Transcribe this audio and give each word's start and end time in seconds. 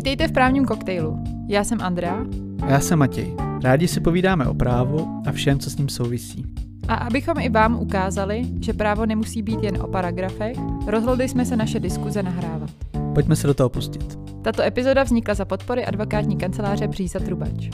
Vítejte 0.00 0.28
v 0.28 0.32
právním 0.32 0.64
koktejlu. 0.64 1.24
Já 1.48 1.64
jsem 1.64 1.80
Andrea. 1.80 2.26
A 2.62 2.70
já 2.70 2.80
jsem 2.80 2.98
Matěj. 2.98 3.36
Rádi 3.62 3.88
si 3.88 4.00
povídáme 4.00 4.46
o 4.46 4.54
právu 4.54 5.22
a 5.26 5.32
všem, 5.32 5.58
co 5.58 5.70
s 5.70 5.76
ním 5.76 5.88
souvisí. 5.88 6.46
A 6.88 6.94
abychom 6.94 7.38
i 7.38 7.48
vám 7.48 7.80
ukázali, 7.80 8.42
že 8.60 8.72
právo 8.72 9.06
nemusí 9.06 9.42
být 9.42 9.62
jen 9.62 9.82
o 9.82 9.88
paragrafech, 9.88 10.56
rozhodli 10.86 11.28
jsme 11.28 11.44
se 11.44 11.56
naše 11.56 11.80
diskuze 11.80 12.22
nahrávat. 12.22 12.70
Pojďme 13.14 13.36
se 13.36 13.46
do 13.46 13.54
toho 13.54 13.68
pustit. 13.68 14.18
Tato 14.42 14.62
epizoda 14.62 15.02
vznikla 15.02 15.34
za 15.34 15.44
podpory 15.44 15.84
advokátní 15.84 16.36
kanceláře 16.38 16.88
Přísa 16.88 17.18
Trubač. 17.18 17.70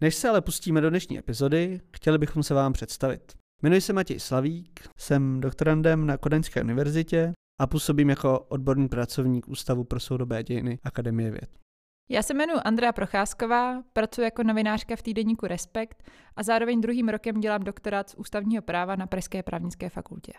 Než 0.00 0.14
se 0.14 0.28
ale 0.28 0.40
pustíme 0.40 0.80
do 0.80 0.90
dnešní 0.90 1.18
epizody, 1.18 1.80
chtěli 1.92 2.18
bychom 2.18 2.42
se 2.42 2.54
vám 2.54 2.72
představit. 2.72 3.22
Jmenuji 3.62 3.80
se 3.80 3.92
Matěj 3.92 4.20
Slavík, 4.20 4.80
jsem 4.96 5.40
doktorandem 5.40 6.06
na 6.06 6.16
Kodaňské 6.16 6.62
univerzitě 6.62 7.32
a 7.58 7.66
působím 7.66 8.10
jako 8.10 8.40
odborný 8.40 8.88
pracovník 8.88 9.48
Ústavu 9.48 9.84
pro 9.84 10.00
soudobé 10.00 10.42
dějiny 10.42 10.78
Akademie 10.84 11.30
věd. 11.30 11.50
Já 12.08 12.22
se 12.22 12.34
jmenuji 12.34 12.58
Andrea 12.64 12.92
Procházková, 12.92 13.82
pracuji 13.92 14.20
jako 14.20 14.42
novinářka 14.42 14.96
v 14.96 15.02
týdeníku 15.02 15.46
Respekt 15.46 16.10
a 16.36 16.42
zároveň 16.42 16.80
druhým 16.80 17.08
rokem 17.08 17.40
dělám 17.40 17.62
doktorát 17.62 18.10
z 18.10 18.14
ústavního 18.14 18.62
práva 18.62 18.96
na 18.96 19.06
Pražské 19.06 19.42
právnické 19.42 19.88
fakultě. 19.88 20.32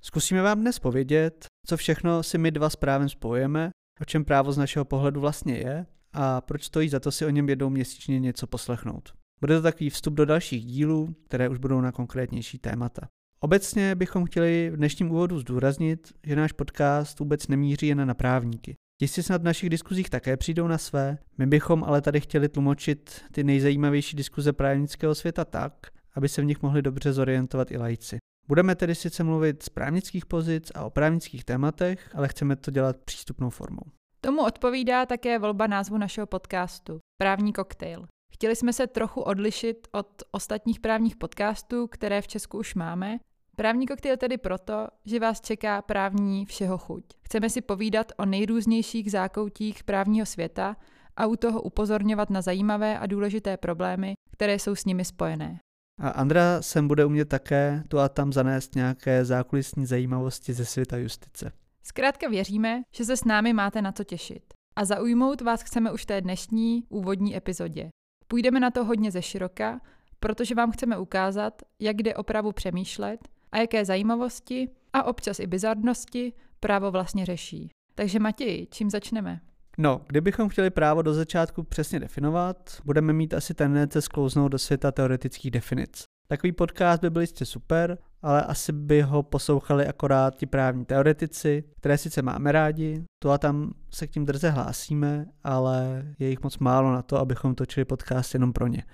Zkusíme 0.00 0.42
vám 0.42 0.60
dnes 0.60 0.78
povědět, 0.78 1.46
co 1.66 1.76
všechno 1.76 2.22
si 2.22 2.38
my 2.38 2.50
dva 2.50 2.70
s 2.70 2.76
právem 2.76 3.08
spojujeme, 3.08 3.70
o 4.00 4.04
čem 4.04 4.24
právo 4.24 4.52
z 4.52 4.58
našeho 4.58 4.84
pohledu 4.84 5.20
vlastně 5.20 5.54
je 5.54 5.86
a 6.12 6.40
proč 6.40 6.64
stojí 6.64 6.88
za 6.88 7.00
to 7.00 7.12
si 7.12 7.26
o 7.26 7.30
něm 7.30 7.48
jednou 7.48 7.70
měsíčně 7.70 8.20
něco 8.20 8.46
poslechnout. 8.46 9.12
Bude 9.40 9.56
to 9.56 9.62
takový 9.62 9.90
vstup 9.90 10.14
do 10.14 10.26
dalších 10.26 10.64
dílů, 10.64 11.14
které 11.24 11.48
už 11.48 11.58
budou 11.58 11.80
na 11.80 11.92
konkrétnější 11.92 12.58
témata. 12.58 13.08
Obecně 13.40 13.94
bychom 13.94 14.24
chtěli 14.24 14.70
v 14.70 14.76
dnešním 14.76 15.10
úvodu 15.10 15.38
zdůraznit, 15.38 16.12
že 16.24 16.36
náš 16.36 16.52
podcast 16.52 17.18
vůbec 17.18 17.48
nemíří 17.48 17.86
jen 17.86 18.06
na 18.06 18.14
právníky. 18.14 18.74
Ti 19.00 19.08
si 19.08 19.22
snad 19.22 19.40
v 19.42 19.44
našich 19.44 19.70
diskuzích 19.70 20.10
také 20.10 20.36
přijdou 20.36 20.66
na 20.66 20.78
své, 20.78 21.18
my 21.38 21.46
bychom 21.46 21.84
ale 21.84 22.00
tady 22.00 22.20
chtěli 22.20 22.48
tlumočit 22.48 23.20
ty 23.32 23.44
nejzajímavější 23.44 24.16
diskuze 24.16 24.52
právnického 24.52 25.14
světa 25.14 25.44
tak, 25.44 25.72
aby 26.14 26.28
se 26.28 26.42
v 26.42 26.44
nich 26.44 26.62
mohli 26.62 26.82
dobře 26.82 27.12
zorientovat 27.12 27.70
i 27.70 27.76
lajci. 27.76 28.18
Budeme 28.48 28.74
tedy 28.74 28.94
sice 28.94 29.24
mluvit 29.24 29.62
z 29.62 29.68
právnických 29.68 30.26
pozic 30.26 30.72
a 30.74 30.84
o 30.84 30.90
právnických 30.90 31.44
tématech, 31.44 32.10
ale 32.14 32.28
chceme 32.28 32.56
to 32.56 32.70
dělat 32.70 32.96
přístupnou 33.04 33.50
formou. 33.50 33.82
Tomu 34.20 34.44
odpovídá 34.44 35.06
také 35.06 35.38
volba 35.38 35.66
názvu 35.66 35.98
našeho 35.98 36.26
podcastu 36.26 36.98
Právní 37.22 37.52
koktejl. 37.52 38.06
Chtěli 38.32 38.56
jsme 38.56 38.72
se 38.72 38.86
trochu 38.86 39.20
odlišit 39.20 39.88
od 39.92 40.22
ostatních 40.30 40.80
právních 40.80 41.16
podcastů, 41.16 41.86
které 41.86 42.22
v 42.22 42.28
Česku 42.28 42.58
už 42.58 42.74
máme. 42.74 43.18
Právní 43.58 43.86
koktejl 43.86 44.16
tedy 44.16 44.38
proto, 44.38 44.86
že 45.04 45.20
vás 45.20 45.40
čeká 45.40 45.82
právní 45.82 46.46
všeho 46.46 46.78
chuť. 46.78 47.04
Chceme 47.22 47.50
si 47.50 47.60
povídat 47.60 48.12
o 48.16 48.26
nejrůznějších 48.26 49.10
zákoutích 49.10 49.84
právního 49.84 50.26
světa 50.26 50.76
a 51.16 51.26
u 51.26 51.36
toho 51.36 51.62
upozorňovat 51.62 52.30
na 52.30 52.42
zajímavé 52.42 52.98
a 52.98 53.06
důležité 53.06 53.56
problémy, 53.56 54.14
které 54.30 54.54
jsou 54.54 54.74
s 54.74 54.84
nimi 54.84 55.04
spojené. 55.04 55.58
A 56.00 56.08
Andra 56.08 56.62
sem 56.62 56.88
bude 56.88 57.04
umět 57.04 57.28
také 57.28 57.82
tu 57.88 57.98
a 57.98 58.08
tam 58.08 58.32
zanést 58.32 58.74
nějaké 58.74 59.24
zákulisní 59.24 59.86
zajímavosti 59.86 60.52
ze 60.52 60.64
světa 60.64 60.96
justice. 60.96 61.52
Zkrátka 61.82 62.28
věříme, 62.28 62.82
že 62.94 63.04
se 63.04 63.16
s 63.16 63.24
námi 63.24 63.52
máte 63.52 63.82
na 63.82 63.92
co 63.92 64.04
těšit. 64.04 64.54
A 64.76 64.84
zaujmout 64.84 65.40
vás 65.40 65.62
chceme 65.62 65.92
už 65.92 66.02
v 66.02 66.06
té 66.06 66.20
dnešní 66.20 66.84
úvodní 66.88 67.36
epizodě. 67.36 67.90
Půjdeme 68.28 68.60
na 68.60 68.70
to 68.70 68.84
hodně 68.84 69.10
ze 69.10 69.22
široka, 69.22 69.80
protože 70.20 70.54
vám 70.54 70.70
chceme 70.70 70.98
ukázat, 70.98 71.62
jak 71.80 71.96
jde 71.96 72.14
opravu 72.14 72.52
přemýšlet 72.52 73.28
a 73.52 73.58
jaké 73.58 73.84
zajímavosti 73.84 74.68
a 74.92 75.02
občas 75.02 75.40
i 75.40 75.46
bizarnosti 75.46 76.32
právo 76.60 76.90
vlastně 76.90 77.26
řeší. 77.26 77.70
Takže 77.94 78.18
Matěj, 78.18 78.66
čím 78.70 78.90
začneme? 78.90 79.40
No, 79.78 80.00
kdybychom 80.06 80.48
chtěli 80.48 80.70
právo 80.70 81.02
do 81.02 81.14
začátku 81.14 81.62
přesně 81.62 82.00
definovat, 82.00 82.80
budeme 82.84 83.12
mít 83.12 83.34
asi 83.34 83.54
tendence 83.54 84.02
sklouznout 84.02 84.52
do 84.52 84.58
světa 84.58 84.92
teoretických 84.92 85.50
definic. 85.50 86.02
Takový 86.30 86.52
podcast 86.52 87.02
by 87.02 87.10
byl 87.10 87.20
jistě 87.20 87.44
super, 87.44 87.98
ale 88.22 88.42
asi 88.42 88.72
by 88.72 89.02
ho 89.02 89.22
poslouchali 89.22 89.86
akorát 89.86 90.36
ti 90.36 90.46
právní 90.46 90.84
teoretici, 90.84 91.64
které 91.76 91.98
sice 91.98 92.22
máme 92.22 92.52
rádi, 92.52 93.04
to 93.22 93.30
a 93.30 93.38
tam 93.38 93.72
se 93.90 94.06
k 94.06 94.10
tím 94.10 94.26
drze 94.26 94.50
hlásíme, 94.50 95.26
ale 95.44 96.06
je 96.18 96.28
jich 96.28 96.42
moc 96.42 96.58
málo 96.58 96.92
na 96.92 97.02
to, 97.02 97.18
abychom 97.18 97.54
točili 97.54 97.84
podcast 97.84 98.34
jenom 98.34 98.52
pro 98.52 98.66
ně. 98.66 98.84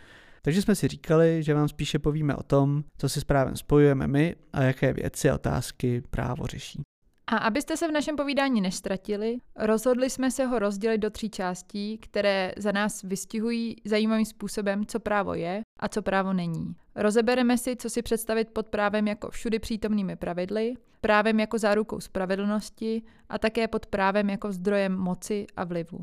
Takže 0.45 0.63
jsme 0.63 0.75
si 0.75 0.89
říkali, 0.89 1.43
že 1.43 1.55
vám 1.55 1.69
spíše 1.69 1.99
povíme 1.99 2.37
o 2.37 2.43
tom, 2.43 2.85
co 2.99 3.09
si 3.09 3.21
s 3.21 3.25
právem 3.25 3.57
spojujeme 3.57 4.07
my 4.07 4.37
a 4.53 4.63
jaké 4.63 4.93
věci 4.93 5.31
a 5.31 5.35
otázky 5.35 6.03
právo 6.11 6.47
řeší. 6.47 6.83
A 7.27 7.37
abyste 7.37 7.77
se 7.77 7.89
v 7.89 7.93
našem 7.93 8.17
povídání 8.17 8.61
nestratili, 8.61 9.37
rozhodli 9.57 10.11
jsme 10.11 10.31
se 10.31 10.45
ho 10.45 10.59
rozdělit 10.59 10.99
do 10.99 11.11
tří 11.11 11.31
částí, 11.31 11.99
které 11.99 12.53
za 12.57 12.73
nás 12.73 13.03
vystihují 13.03 13.77
zajímavým 13.85 14.25
způsobem, 14.25 14.87
co 14.87 15.01
právo 15.01 15.35
je 15.35 15.61
a 15.81 15.89
co 15.89 16.03
právo 16.03 16.33
není. 16.33 16.75
Rozebereme 16.95 17.59
si, 17.59 17.77
co 17.77 17.91
si 17.91 18.03
představit 18.03 18.49
pod 18.53 18.69
právem 18.69 19.09
jako 19.09 19.31
všudy 19.31 19.59
přítomnými 19.59 20.17
pravidly, 20.17 20.75
právem 21.01 21.41
jako 21.41 21.59
zárukou 21.59 22.01
spravedlnosti 22.01 23.03
a 23.29 23.39
také 23.39 23.69
pod 23.69 23.87
právem 23.87 24.31
jako 24.31 24.53
zdrojem 24.53 24.97
moci 24.97 25.47
a 25.57 25.65
vlivu. 25.65 25.99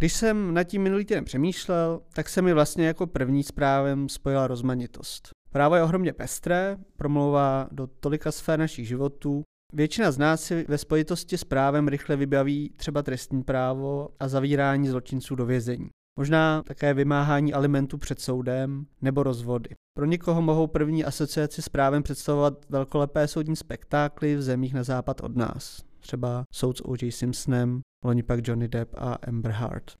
Když 0.00 0.12
jsem 0.12 0.54
nad 0.54 0.64
tím 0.64 0.82
minulý 0.82 1.04
týden 1.04 1.24
přemýšlel, 1.24 2.00
tak 2.12 2.28
se 2.28 2.42
mi 2.42 2.52
vlastně 2.52 2.86
jako 2.86 3.06
první 3.06 3.42
s 3.42 3.52
právem 3.52 4.08
spojila 4.08 4.46
rozmanitost. 4.46 5.28
Právo 5.50 5.74
je 5.74 5.82
ohromně 5.82 6.12
pestré, 6.12 6.76
promlouvá 6.96 7.68
do 7.72 7.86
tolika 7.86 8.32
sfér 8.32 8.58
našich 8.58 8.88
životů. 8.88 9.42
Většina 9.72 10.10
z 10.10 10.18
nás 10.18 10.42
si 10.42 10.64
ve 10.68 10.78
spojitosti 10.78 11.38
s 11.38 11.44
právem 11.44 11.88
rychle 11.88 12.16
vybaví 12.16 12.72
třeba 12.76 13.02
trestní 13.02 13.42
právo 13.42 14.08
a 14.20 14.28
zavírání 14.28 14.88
zločinců 14.88 15.34
do 15.34 15.46
vězení. 15.46 15.88
Možná 16.18 16.62
také 16.62 16.94
vymáhání 16.94 17.52
alimentů 17.52 17.98
před 17.98 18.20
soudem 18.20 18.86
nebo 19.02 19.22
rozvody. 19.22 19.70
Pro 19.96 20.06
někoho 20.06 20.42
mohou 20.42 20.66
první 20.66 21.04
asociaci 21.04 21.62
s 21.62 21.68
právem 21.68 22.02
představovat 22.02 22.64
velkolepé 22.68 23.28
soudní 23.28 23.56
spektákly 23.56 24.36
v 24.36 24.42
zemích 24.42 24.74
na 24.74 24.82
západ 24.82 25.20
od 25.20 25.36
nás. 25.36 25.82
Třeba 26.06 26.44
soud 26.52 26.76
s 26.76 26.84
O.J. 26.84 27.12
Simpsonem, 27.12 27.80
loni 28.04 28.22
pak 28.22 28.48
Johnny 28.48 28.68
Depp 28.68 28.94
a 28.98 29.14
Amber 29.14 29.52
Heard. 29.52 29.92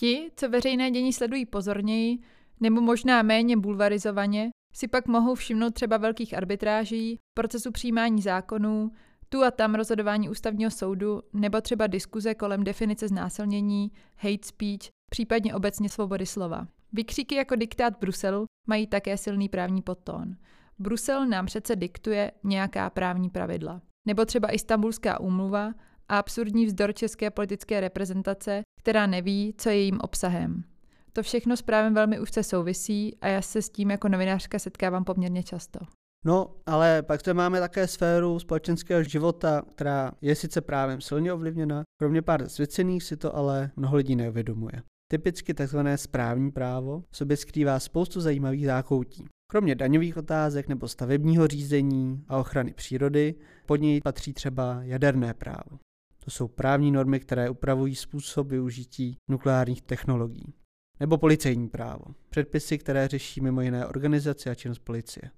Ti, 0.00 0.30
co 0.36 0.48
veřejné 0.48 0.90
dění 0.90 1.12
sledují 1.12 1.46
pozorněji, 1.46 2.18
nebo 2.60 2.80
možná 2.80 3.22
méně 3.22 3.56
bulvarizovaně, 3.56 4.50
si 4.74 4.88
pak 4.88 5.06
mohou 5.08 5.34
všimnout 5.34 5.74
třeba 5.74 5.96
velkých 5.96 6.34
arbitráží, 6.36 7.18
procesu 7.34 7.70
přijímání 7.70 8.22
zákonů, 8.22 8.90
tu 9.28 9.42
a 9.44 9.50
tam 9.50 9.74
rozhodování 9.74 10.28
ústavního 10.28 10.70
soudu 10.70 11.22
nebo 11.32 11.60
třeba 11.60 11.86
diskuze 11.86 12.34
kolem 12.34 12.64
definice 12.64 13.08
znásilnění, 13.08 13.92
hate 14.16 14.46
speech, 14.46 14.90
případně 15.10 15.54
obecně 15.54 15.88
svobody 15.88 16.26
slova. 16.26 16.68
Vykříky 16.92 17.34
jako 17.34 17.56
diktát 17.56 17.98
Bruselu 18.00 18.44
mají 18.68 18.86
také 18.86 19.16
silný 19.16 19.48
právní 19.48 19.82
podtón. 19.82 20.36
Brusel 20.78 21.26
nám 21.26 21.46
přece 21.46 21.76
diktuje 21.76 22.32
nějaká 22.44 22.90
právní 22.90 23.30
pravidla. 23.30 23.82
Nebo 24.06 24.24
třeba 24.24 24.48
Istanbulská 24.48 25.20
úmluva 25.20 25.72
a 26.08 26.18
absurdní 26.18 26.66
vzdor 26.66 26.94
české 26.94 27.30
politické 27.30 27.80
reprezentace, 27.80 28.62
která 28.80 29.06
neví, 29.06 29.54
co 29.58 29.68
je 29.68 29.76
jejím 29.76 30.00
obsahem. 30.00 30.64
To 31.12 31.22
všechno 31.22 31.56
s 31.56 31.62
právem 31.62 31.94
velmi 31.94 32.20
úzce 32.20 32.42
souvisí 32.42 33.16
a 33.20 33.28
já 33.28 33.42
se 33.42 33.62
s 33.62 33.70
tím 33.70 33.90
jako 33.90 34.08
novinářka 34.08 34.58
setkávám 34.58 35.04
poměrně 35.04 35.42
často. 35.42 35.78
No, 36.26 36.54
ale 36.66 37.02
pak 37.02 37.20
zde 37.20 37.34
máme 37.34 37.60
také 37.60 37.86
sféru 37.86 38.38
společenského 38.38 39.02
života, 39.02 39.62
která 39.74 40.12
je 40.20 40.34
sice 40.34 40.60
právem 40.60 41.00
silně 41.00 41.32
ovlivněna, 41.32 41.82
kromě 42.00 42.22
pár 42.22 42.42
zasvěcených 42.42 43.02
si 43.02 43.16
to 43.16 43.36
ale 43.36 43.70
mnoho 43.76 43.96
lidí 43.96 44.16
neuvědomuje. 44.16 44.82
Typicky 45.10 45.54
tzv. 45.54 45.78
správní 45.96 46.50
právo 46.50 47.02
v 47.10 47.16
sobě 47.16 47.36
skrývá 47.36 47.80
spoustu 47.80 48.20
zajímavých 48.20 48.66
zákoutí. 48.66 49.24
Kromě 49.50 49.74
daňových 49.74 50.16
otázek 50.16 50.68
nebo 50.68 50.88
stavebního 50.88 51.46
řízení 51.46 52.24
a 52.28 52.36
ochrany 52.38 52.74
přírody, 52.74 53.34
pod 53.66 53.76
něj 53.76 54.00
patří 54.00 54.32
třeba 54.32 54.82
jaderné 54.82 55.34
právo. 55.34 55.78
To 56.24 56.30
jsou 56.30 56.48
právní 56.48 56.90
normy, 56.90 57.20
které 57.20 57.50
upravují 57.50 57.94
způsob 57.94 58.48
využití 58.48 59.16
nukleárních 59.30 59.82
technologií 59.82 60.54
nebo 61.00 61.18
policejní 61.18 61.68
právo, 61.68 62.04
předpisy, 62.28 62.78
které 62.78 63.08
řeší 63.08 63.40
mimo 63.40 63.60
jiné 63.60 63.86
organizace 63.86 64.50
a 64.50 64.54
činnost 64.54 64.78
policie. 64.78 65.30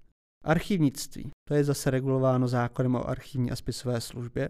Archivnictví, 0.45 1.31
to 1.49 1.55
je 1.55 1.65
zase 1.65 1.91
regulováno 1.91 2.49
zákonem 2.49 2.95
o 2.95 3.09
archivní 3.09 3.51
a 3.51 3.57
spisové 3.57 4.01
službě. 4.01 4.49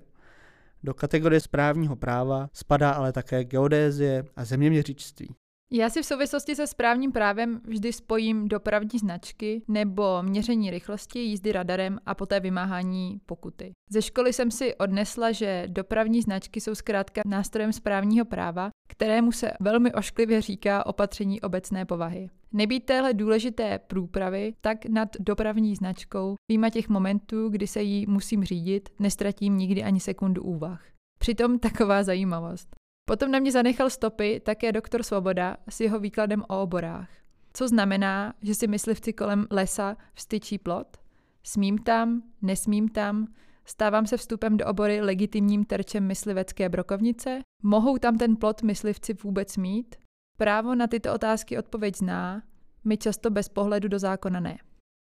Do 0.83 0.95
kategorie 0.95 1.41
správního 1.41 1.97
práva 1.97 2.51
spadá 2.53 2.91
ale 2.91 3.13
také 3.13 3.45
geodézie 3.45 4.25
a 4.37 4.45
zeměměřičství. 4.45 5.35
Já 5.73 5.91
si 5.91 6.03
v 6.03 6.07
souvislosti 6.07 6.55
se 6.55 6.67
správním 6.67 7.13
právem 7.13 7.61
vždy 7.65 7.93
spojím 7.93 8.49
dopravní 8.49 8.99
značky 8.99 9.63
nebo 9.69 10.23
měření 10.23 10.71
rychlosti 10.71 11.19
jízdy 11.19 11.53
radarem 11.53 11.99
a 12.07 12.15
poté 12.15 12.41
vymáhání 12.41 13.21
pokuty. 13.27 13.73
Ze 13.91 14.03
školy 14.03 14.33
jsem 14.33 14.51
si 14.51 14.75
odnesla, 14.75 15.33
že 15.33 15.65
dopravní 15.67 16.23
značky 16.23 16.61
jsou 16.61 16.75
zkrátka 16.75 17.23
nástrojem 17.27 17.73
správního 17.73 18.25
práva, 18.25 18.71
kterému 18.89 19.33
se 19.33 19.51
velmi 19.61 19.93
ošklivě 19.93 20.41
říká 20.41 20.87
opatření 20.87 21.41
obecné 21.41 21.85
povahy. 21.85 22.31
Nebýt 22.53 22.85
téhle 22.85 23.15
důležité 23.15 23.79
průpravy, 23.79 24.55
tak 24.61 24.87
nad 24.87 25.09
dopravní 25.21 25.77
značkou, 25.77 26.35
výjima 26.51 26.71
těch 26.71 26.89
momentů, 26.89 27.49
kdy 27.49 27.67
se 27.67 27.83
jí 27.83 28.07
musím 28.09 28.45
řídit, 28.45 28.89
nestratím 28.99 29.57
nikdy 29.57 29.83
ani 29.85 30.01
sekundu 30.01 30.43
úvah. 30.43 30.83
Přitom 31.19 31.59
taková 31.59 32.03
zajímavost. 32.03 32.77
Potom 33.09 33.31
na 33.31 33.39
mě 33.39 33.53
zanechal 33.53 33.91
stopy 33.91 34.41
také 34.45 34.73
doktor 34.73 35.03
Svoboda 35.03 35.57
s 35.69 35.81
jeho 35.81 36.01
výkladem 36.01 36.43
o 36.49 36.63
oborách. 36.63 37.09
Co 37.53 37.69
znamená, 37.69 38.35
že 38.43 38.55
si 38.55 38.67
myslivci 38.67 39.13
kolem 39.13 39.47
lesa 39.51 39.97
vstyčí 40.15 40.59
plot? 40.59 40.97
Smím 41.43 41.79
tam, 41.79 42.23
nesmím 42.43 42.89
tam, 42.89 43.27
stávám 43.65 44.07
se 44.07 44.17
vstupem 44.17 44.57
do 44.57 44.67
obory 44.67 45.01
legitimním 45.01 45.65
terčem 45.65 46.07
myslivecké 46.07 46.69
brokovnice? 46.69 47.41
Mohou 47.63 47.99
tam 47.99 48.19
ten 48.19 48.37
plot 48.37 48.63
myslivci 48.63 49.15
vůbec 49.15 49.57
mít? 49.57 49.97
Právo 50.39 50.75
na 50.75 50.87
tyto 50.87 51.15
otázky 51.15 51.59
odpověď 51.59 51.97
zná, 51.97 52.43
my 52.85 52.97
často 52.97 53.31
bez 53.31 53.49
pohledu 53.49 53.89
do 53.89 53.99
zákona 53.99 54.41
ne. 54.41 54.59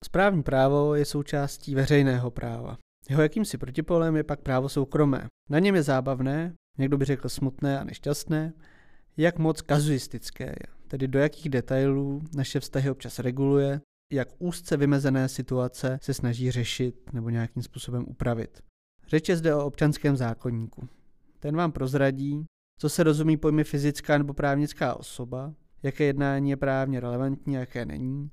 Správní 0.05 0.43
právo 0.43 0.95
je 0.95 1.05
součástí 1.05 1.75
veřejného 1.75 2.31
práva. 2.31 2.77
Jeho 3.09 3.21
jakýmsi 3.21 3.57
protipolem 3.57 4.15
je 4.15 4.23
pak 4.23 4.41
právo 4.41 4.69
soukromé. 4.69 5.27
Na 5.49 5.59
něm 5.59 5.75
je 5.75 5.83
zábavné, 5.83 6.53
někdo 6.79 6.97
by 6.97 7.05
řekl 7.05 7.29
smutné 7.29 7.79
a 7.79 7.83
nešťastné, 7.83 8.53
jak 9.17 9.39
moc 9.39 9.61
kazuistické 9.61 10.45
je, 10.45 10.73
tedy 10.87 11.07
do 11.07 11.19
jakých 11.19 11.49
detailů 11.49 12.21
naše 12.35 12.59
vztahy 12.59 12.89
občas 12.89 13.19
reguluje, 13.19 13.81
jak 14.13 14.27
úzce 14.39 14.77
vymezené 14.77 15.29
situace 15.29 15.99
se 16.01 16.13
snaží 16.13 16.51
řešit 16.51 17.13
nebo 17.13 17.29
nějakým 17.29 17.63
způsobem 17.63 18.05
upravit. 18.07 18.61
Řeč 19.07 19.29
je 19.29 19.37
zde 19.37 19.55
o 19.55 19.65
občanském 19.65 20.17
zákonníku. 20.17 20.87
Ten 21.39 21.55
vám 21.55 21.71
prozradí, 21.71 22.45
co 22.79 22.89
se 22.89 23.03
rozumí 23.03 23.37
pojmy 23.37 23.63
fyzická 23.63 24.17
nebo 24.17 24.33
právnická 24.33 24.95
osoba, 24.95 25.53
jaké 25.83 26.03
jednání 26.03 26.49
je 26.49 26.57
právně 26.57 26.99
relevantní 26.99 27.57
a 27.57 27.59
jaké 27.59 27.85
není, 27.85 28.31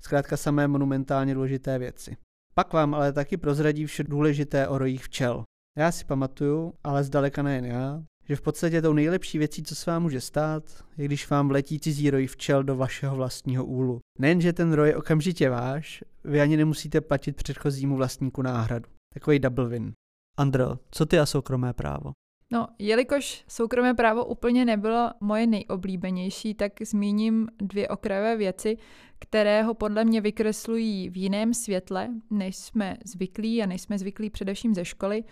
zkrátka 0.00 0.36
samé 0.36 0.68
monumentálně 0.68 1.34
důležité 1.34 1.78
věci. 1.78 2.16
Pak 2.54 2.72
vám 2.72 2.94
ale 2.94 3.12
taky 3.12 3.36
prozradí 3.36 3.86
vše 3.86 4.04
důležité 4.04 4.68
o 4.68 4.78
rojích 4.78 5.04
včel. 5.04 5.44
Já 5.78 5.92
si 5.92 6.04
pamatuju, 6.04 6.74
ale 6.84 7.04
zdaleka 7.04 7.42
nejen 7.42 7.64
já, 7.64 8.02
že 8.28 8.36
v 8.36 8.40
podstatě 8.40 8.82
tou 8.82 8.92
nejlepší 8.92 9.38
věcí, 9.38 9.62
co 9.62 9.74
se 9.74 9.90
vám 9.90 10.02
může 10.02 10.20
stát, 10.20 10.84
je 10.96 11.04
když 11.04 11.30
vám 11.30 11.48
vletí 11.48 11.80
cizí 11.80 12.10
roj 12.10 12.26
včel 12.26 12.62
do 12.62 12.76
vašeho 12.76 13.16
vlastního 13.16 13.64
úlu. 13.64 14.00
Nejenže 14.18 14.52
ten 14.52 14.72
roj 14.72 14.88
je 14.88 14.96
okamžitě 14.96 15.50
váš, 15.50 16.04
vy 16.24 16.40
ani 16.40 16.56
nemusíte 16.56 17.00
platit 17.00 17.36
předchozímu 17.36 17.96
vlastníku 17.96 18.42
náhradu. 18.42 18.88
Takový 19.14 19.38
double 19.38 19.68
win. 19.68 19.92
Andro, 20.38 20.78
co 20.90 21.06
ty 21.06 21.18
a 21.18 21.26
soukromé 21.26 21.72
právo? 21.72 22.10
No, 22.52 22.68
jelikož 22.78 23.44
soukromé 23.48 23.94
právo 23.94 24.24
úplně 24.24 24.64
nebylo 24.64 25.10
moje 25.20 25.46
nejoblíbenější, 25.46 26.54
tak 26.54 26.72
zmíním 26.82 27.48
dvě 27.58 27.88
okrajové 27.88 28.36
věci, 28.36 28.76
které 29.18 29.62
ho 29.62 29.74
podle 29.74 30.04
mě 30.04 30.20
vykreslují 30.20 31.10
v 31.10 31.16
jiném 31.16 31.54
světle, 31.54 32.08
než 32.30 32.56
jsme 32.56 32.96
zvyklí 33.04 33.62
a 33.62 33.66
než 33.66 33.82
jsme 33.82 33.98
zvyklí 33.98 34.30
především 34.30 34.74
ze 34.74 34.84
školy. 34.84 35.24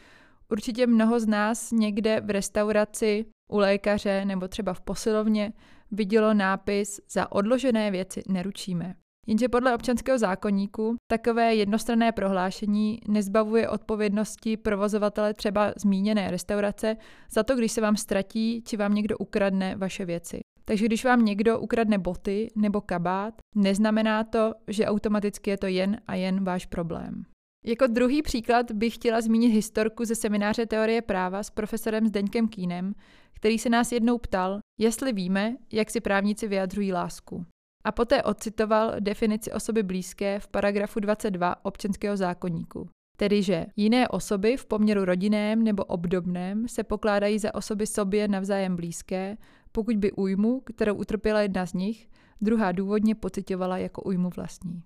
Určitě 0.50 0.87
mnoho 0.87 1.20
z 1.20 1.26
nás 1.26 1.70
někde 1.72 2.20
v 2.20 2.31
restauraci, 2.31 3.26
u 3.52 3.58
lékaře 3.58 4.25
nebo 4.25 4.48
třeba 4.48 4.75
v 4.75 4.81
posilovně 4.81 5.52
vidělo 5.90 6.34
nápis 6.34 7.00
za 7.10 7.32
odložené 7.32 7.90
věci 7.90 8.22
neručíme. 8.28 8.94
Jenže 9.26 9.48
podle 9.48 9.75
občanského 9.75 10.19
zákonníku 10.19 10.96
takové 11.10 11.54
jednostranné 11.54 12.12
prohlášení 12.12 13.00
nezbavuje 13.08 13.69
odpovědnosti 13.69 14.56
provozovatele 14.56 15.34
třeba 15.34 15.72
zmíněné 15.76 16.31
restaurace 16.31 16.96
za 17.31 17.43
to, 17.43 17.56
když 17.56 17.72
se 17.72 17.81
vám 17.81 17.96
ztratí 17.96 18.62
či 18.66 18.76
vám 18.76 18.94
někdo 18.94 19.19
ukradne 19.19 19.76
vaše 19.76 20.04
věci. 20.04 20.40
Takže 20.64 20.87
když 20.87 21.04
vám 21.04 21.25
někdo 21.25 21.60
ukradne 21.60 21.98
boty 21.98 22.48
nebo 22.56 22.81
kabát, 22.81 23.34
neznamená 23.54 24.25
to, 24.25 24.52
že 24.69 24.87
automaticky 24.87 25.50
je 25.50 25.58
to 25.58 25.66
jen 25.66 26.00
a 26.06 26.14
jen 26.14 26.44
váš 26.44 26.66
problém. 26.66 27.25
Jako 27.69 27.87
druhý 27.87 28.23
příklad 28.23 28.73
bych 28.73 28.95
chtěla 28.95 29.21
zmínit 29.21 29.49
historku 29.49 30.05
ze 30.05 30.15
semináře 30.15 30.67
teorie 30.67 31.03
práva 31.03 31.43
s 31.43 31.51
profesorem 31.51 32.07
Zdeňkem 32.07 32.49
Kýnem, 32.49 32.95
který 33.33 33.59
se 33.59 33.69
nás 33.69 33.93
jednou 33.93 34.19
ptal, 34.19 34.59
jestli 34.79 35.13
víme, 35.13 35.57
jak 35.73 35.91
si 35.91 36.01
právníci 36.01 36.49
vyjadřují 36.49 36.93
lásku. 36.93 37.45
A 37.85 37.93
poté 37.93 38.23
ocitoval 38.23 38.95
definici 39.01 39.53
osoby 39.53 39.83
blízké 39.83 40.41
v 40.41 40.49
paragrafu 40.49 41.01
22 41.01 41.65
občanského 41.65 42.17
zákonníku. 42.17 42.89
Tedy, 43.17 43.43
že 43.43 43.67
jiné 43.77 44.09
osoby 44.09 44.57
v 44.57 44.67
poměru 44.67 45.05
rodinném 45.05 45.65
nebo 45.65 45.85
obdobném 45.85 46.69
se 46.69 46.85
pokládají 46.85 47.39
za 47.39 47.55
osoby 47.55 47.87
sobě 47.87 48.29
navzájem 48.29 48.77
blízké, 48.77 49.37
pokud 49.73 49.97
by 49.97 50.13
újmu, 50.13 50.61
kterou 50.61 50.95
utrpěla 50.95 51.41
jedna 51.41 51.67
z 51.67 51.73
nich, 51.73 52.09
druhá 52.41 52.73
důvodně 52.73 53.15
pocitovala 53.15 53.79
jako 53.79 54.03
újmu 54.03 54.31
vlastní. 54.37 54.83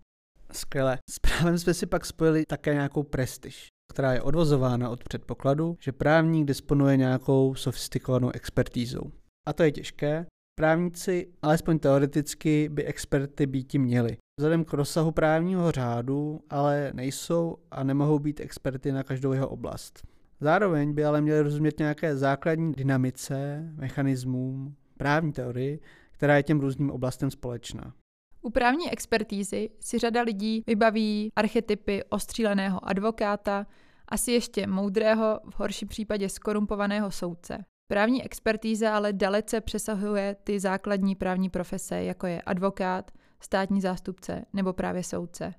Skvěle. 0.52 0.99
S 1.11 1.19
právem 1.19 1.58
jsme 1.58 1.75
si 1.75 1.87
pak 1.87 2.05
spojili 2.05 2.44
také 2.49 2.75
nějakou 2.75 3.02
prestiž, 3.02 3.67
která 3.93 4.12
je 4.12 4.23
odvozována 4.23 4.91
od 4.91 5.05
předpokladu, 5.05 5.76
že 5.81 5.93
právník 5.93 6.47
disponuje 6.47 6.97
nějakou 6.97 7.55
sofistikovanou 7.55 8.31
expertízou. 8.35 9.12
A 9.49 9.52
to 9.52 9.62
je 9.62 9.73
těžké. 9.73 10.26
Právníci, 10.58 11.26
alespoň 11.43 11.79
teoreticky, 11.79 12.69
by 12.69 12.85
experty 12.85 13.47
být 13.47 13.75
měli. 13.75 14.17
Vzhledem 14.41 14.64
k 14.64 14.73
rozsahu 14.73 15.12
právního 15.12 15.70
řádu 15.73 16.41
ale 16.50 16.91
nejsou 16.94 17.56
a 17.70 17.85
nemohou 17.85 18.19
být 18.19 18.41
experty 18.41 18.93
na 18.93 19.03
každou 19.03 19.32
jeho 19.32 19.49
oblast. 19.49 20.03
Zároveň 20.41 20.94
by 20.94 21.05
ale 21.05 21.20
měli 21.20 21.41
rozumět 21.41 21.79
nějaké 21.79 22.17
základní 22.17 22.73
dynamice, 22.73 23.69
mechanismům, 23.75 24.75
právní 24.96 25.32
teorii, 25.32 25.81
která 26.11 26.37
je 26.37 26.43
těm 26.43 26.61
různým 26.61 26.91
oblastem 26.91 27.31
společná. 27.31 27.94
U 28.42 28.50
právní 28.50 28.90
expertízy 28.90 29.70
si 29.81 29.98
řada 29.98 30.22
lidí 30.22 30.64
vybaví 30.66 31.32
archetypy 31.37 32.04
ostříleného 32.04 32.88
advokáta, 32.88 33.66
asi 34.08 34.32
ještě 34.32 34.66
moudrého, 34.66 35.40
v 35.50 35.60
horším 35.60 35.88
případě 35.88 36.28
skorumpovaného 36.28 37.10
soudce. 37.10 37.64
Právní 37.90 38.25
expertíza 38.25 38.96
ale 38.96 39.12
dalece 39.12 39.60
přesahuje 39.60 40.37
ty 40.44 40.60
základní 40.60 41.14
právní 41.14 41.50
profese, 41.50 42.02
jako 42.02 42.26
je 42.26 42.42
advokát, 42.42 43.10
státní 43.40 43.81
zástupce 43.81 44.44
nebo 44.52 44.72
právě 44.72 45.04
soudce. 45.04 45.54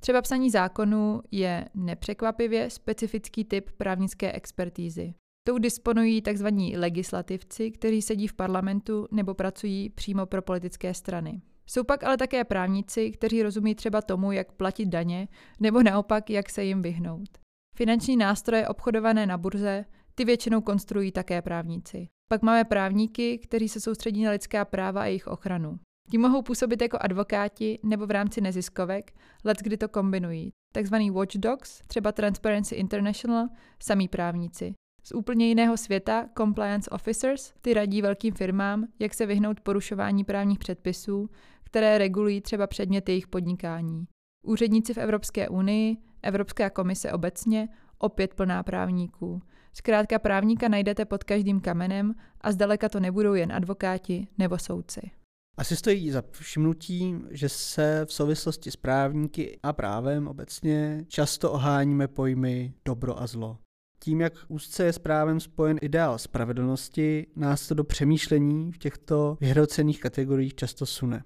Třeba 0.00 0.22
psaní 0.22 0.50
zákonů 0.50 1.20
je 1.30 1.68
nepřekvapivě 1.74 2.70
specifický 2.70 3.44
typ 3.44 3.70
právnické 3.76 4.32
expertízy. 4.32 5.14
Tou 5.46 5.58
disponují 5.58 6.22
tzv. 6.22 6.46
legislativci, 6.76 7.70
kteří 7.70 8.02
sedí 8.02 8.28
v 8.28 8.34
parlamentu 8.34 9.08
nebo 9.10 9.34
pracují 9.34 9.90
přímo 9.90 10.26
pro 10.26 10.42
politické 10.42 10.94
strany. 10.94 11.40
Jsou 11.66 11.84
pak 11.84 12.04
ale 12.04 12.16
také 12.16 12.44
právníci, 12.44 13.10
kteří 13.10 13.42
rozumí 13.42 13.74
třeba 13.74 14.02
tomu, 14.02 14.32
jak 14.32 14.52
platit 14.52 14.86
daně, 14.86 15.28
nebo 15.60 15.82
naopak, 15.82 16.30
jak 16.30 16.50
se 16.50 16.64
jim 16.64 16.82
vyhnout. 16.82 17.28
Finanční 17.76 18.16
nástroje 18.16 18.68
obchodované 18.68 19.26
na 19.26 19.38
burze, 19.38 19.84
ty 20.14 20.24
většinou 20.24 20.60
konstruují 20.60 21.12
také 21.12 21.42
právníci. 21.42 22.08
Pak 22.28 22.42
máme 22.42 22.64
právníky, 22.64 23.38
kteří 23.38 23.68
se 23.68 23.80
soustředí 23.80 24.24
na 24.24 24.30
lidská 24.30 24.64
práva 24.64 25.02
a 25.02 25.04
jejich 25.04 25.26
ochranu. 25.26 25.78
Ti 26.10 26.18
mohou 26.18 26.42
působit 26.42 26.82
jako 26.82 26.98
advokáti 27.00 27.78
nebo 27.82 28.06
v 28.06 28.10
rámci 28.10 28.40
neziskovek, 28.40 29.12
let 29.44 29.58
kdy 29.62 29.76
to 29.76 29.88
kombinují. 29.88 30.52
Takzvaný 30.74 31.10
watchdogs, 31.10 31.82
třeba 31.86 32.12
Transparency 32.12 32.74
International, 32.74 33.48
samý 33.82 34.08
právníci. 34.08 34.74
Z 35.04 35.12
úplně 35.12 35.46
jiného 35.46 35.76
světa 35.76 36.28
compliance 36.36 36.90
officers, 36.90 37.52
ty 37.60 37.74
radí 37.74 38.02
velkým 38.02 38.34
firmám, 38.34 38.86
jak 38.98 39.14
se 39.14 39.26
vyhnout 39.26 39.60
porušování 39.60 40.24
právních 40.24 40.58
předpisů, 40.58 41.30
které 41.64 41.98
regulují 41.98 42.40
třeba 42.40 42.66
předmět 42.66 43.08
jejich 43.08 43.28
podnikání. 43.28 44.06
Úředníci 44.46 44.94
v 44.94 44.98
Evropské 44.98 45.48
unii, 45.48 45.96
Evropská 46.22 46.70
komise 46.70 47.12
obecně, 47.12 47.68
opět 47.98 48.34
plná 48.34 48.62
právníků. 48.62 49.42
Zkrátka 49.72 50.18
právníka 50.18 50.68
najdete 50.68 51.04
pod 51.04 51.24
každým 51.24 51.60
kamenem 51.60 52.14
a 52.40 52.52
zdaleka 52.52 52.88
to 52.88 53.00
nebudou 53.00 53.34
jen 53.34 53.52
advokáti 53.52 54.28
nebo 54.38 54.58
soudci. 54.58 55.10
Asi 55.56 55.76
stojí 55.76 56.10
za 56.10 56.22
všimnutí, 56.30 57.14
že 57.30 57.48
se 57.48 58.02
v 58.04 58.12
souvislosti 58.12 58.70
s 58.70 58.76
právníky 58.76 59.58
a 59.62 59.72
právem 59.72 60.28
obecně 60.28 61.04
často 61.08 61.52
oháníme 61.52 62.08
pojmy 62.08 62.74
dobro 62.84 63.22
a 63.22 63.26
zlo. 63.26 63.58
Tím, 63.98 64.20
jak 64.20 64.32
úzce 64.48 64.84
je 64.84 64.92
s 64.92 64.98
právem 64.98 65.40
spojen 65.40 65.78
ideál 65.82 66.18
spravedlnosti, 66.18 67.26
nás 67.36 67.68
to 67.68 67.74
do 67.74 67.84
přemýšlení 67.84 68.72
v 68.72 68.78
těchto 68.78 69.36
vyhrocených 69.40 70.00
kategoriích 70.00 70.54
často 70.54 70.86
sune. 70.86 71.24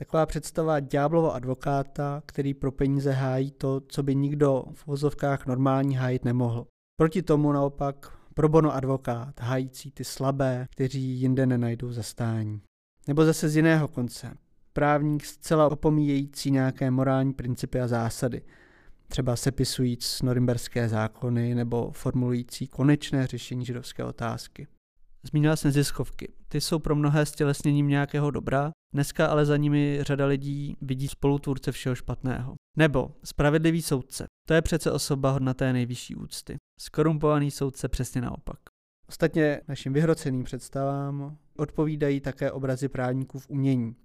Taková 0.00 0.26
představa 0.26 0.80
ďáblova 0.80 1.32
advokáta, 1.32 2.22
který 2.26 2.54
pro 2.54 2.72
peníze 2.72 3.12
hájí 3.12 3.50
to, 3.50 3.80
co 3.88 4.02
by 4.02 4.14
nikdo 4.14 4.64
v 4.74 4.86
vozovkách 4.86 5.46
normální 5.46 5.96
hájit 5.96 6.24
nemohl. 6.24 6.66
Proti 6.96 7.22
tomu 7.22 7.52
naopak 7.52 8.18
pro 8.34 8.48
bono 8.48 8.74
advokát, 8.74 9.40
hájící 9.40 9.90
ty 9.90 10.04
slabé, 10.04 10.66
kteří 10.70 11.02
jinde 11.02 11.46
nenajdou 11.46 11.92
zastání. 11.92 12.60
Nebo 13.08 13.24
zase 13.24 13.48
z 13.48 13.56
jiného 13.56 13.88
konce. 13.88 14.34
Právník 14.72 15.24
zcela 15.24 15.70
opomíjející 15.70 16.50
nějaké 16.50 16.90
morální 16.90 17.32
principy 17.32 17.80
a 17.80 17.88
zásady, 17.88 18.42
třeba 19.08 19.36
sepisujíc 19.36 20.22
norimberské 20.22 20.88
zákony 20.88 21.54
nebo 21.54 21.90
formulující 21.90 22.66
konečné 22.66 23.26
řešení 23.26 23.64
židovské 23.64 24.04
otázky. 24.04 24.66
Zmínila 25.22 25.56
jsem 25.56 25.68
neziskovky. 25.68 26.32
Ty 26.48 26.60
jsou 26.60 26.78
pro 26.78 26.94
mnohé 26.94 27.26
stělesněním 27.26 27.88
nějakého 27.88 28.30
dobra, 28.30 28.70
dneska 28.94 29.26
ale 29.26 29.46
za 29.46 29.56
nimi 29.56 29.98
řada 30.02 30.26
lidí 30.26 30.76
vidí 30.80 31.08
spolutvůrce 31.08 31.72
všeho 31.72 31.94
špatného. 31.94 32.54
Nebo 32.76 33.14
spravedlivý 33.24 33.82
soudce. 33.82 34.24
To 34.48 34.54
je 34.54 34.62
přece 34.62 34.92
osoba 34.92 35.30
hodna 35.30 35.54
té 35.54 35.72
nejvyšší 35.72 36.16
úcty. 36.16 36.56
Skorumpovaný 36.80 37.50
soudce 37.50 37.88
přesně 37.88 38.20
naopak. 38.20 38.58
Ostatně 39.08 39.60
našim 39.68 39.92
vyhroceným 39.92 40.44
představám 40.44 41.36
odpovídají 41.56 42.20
také 42.20 42.52
obrazy 42.52 42.88
právníků 42.88 43.38
v 43.38 43.50
umění. 43.50 43.96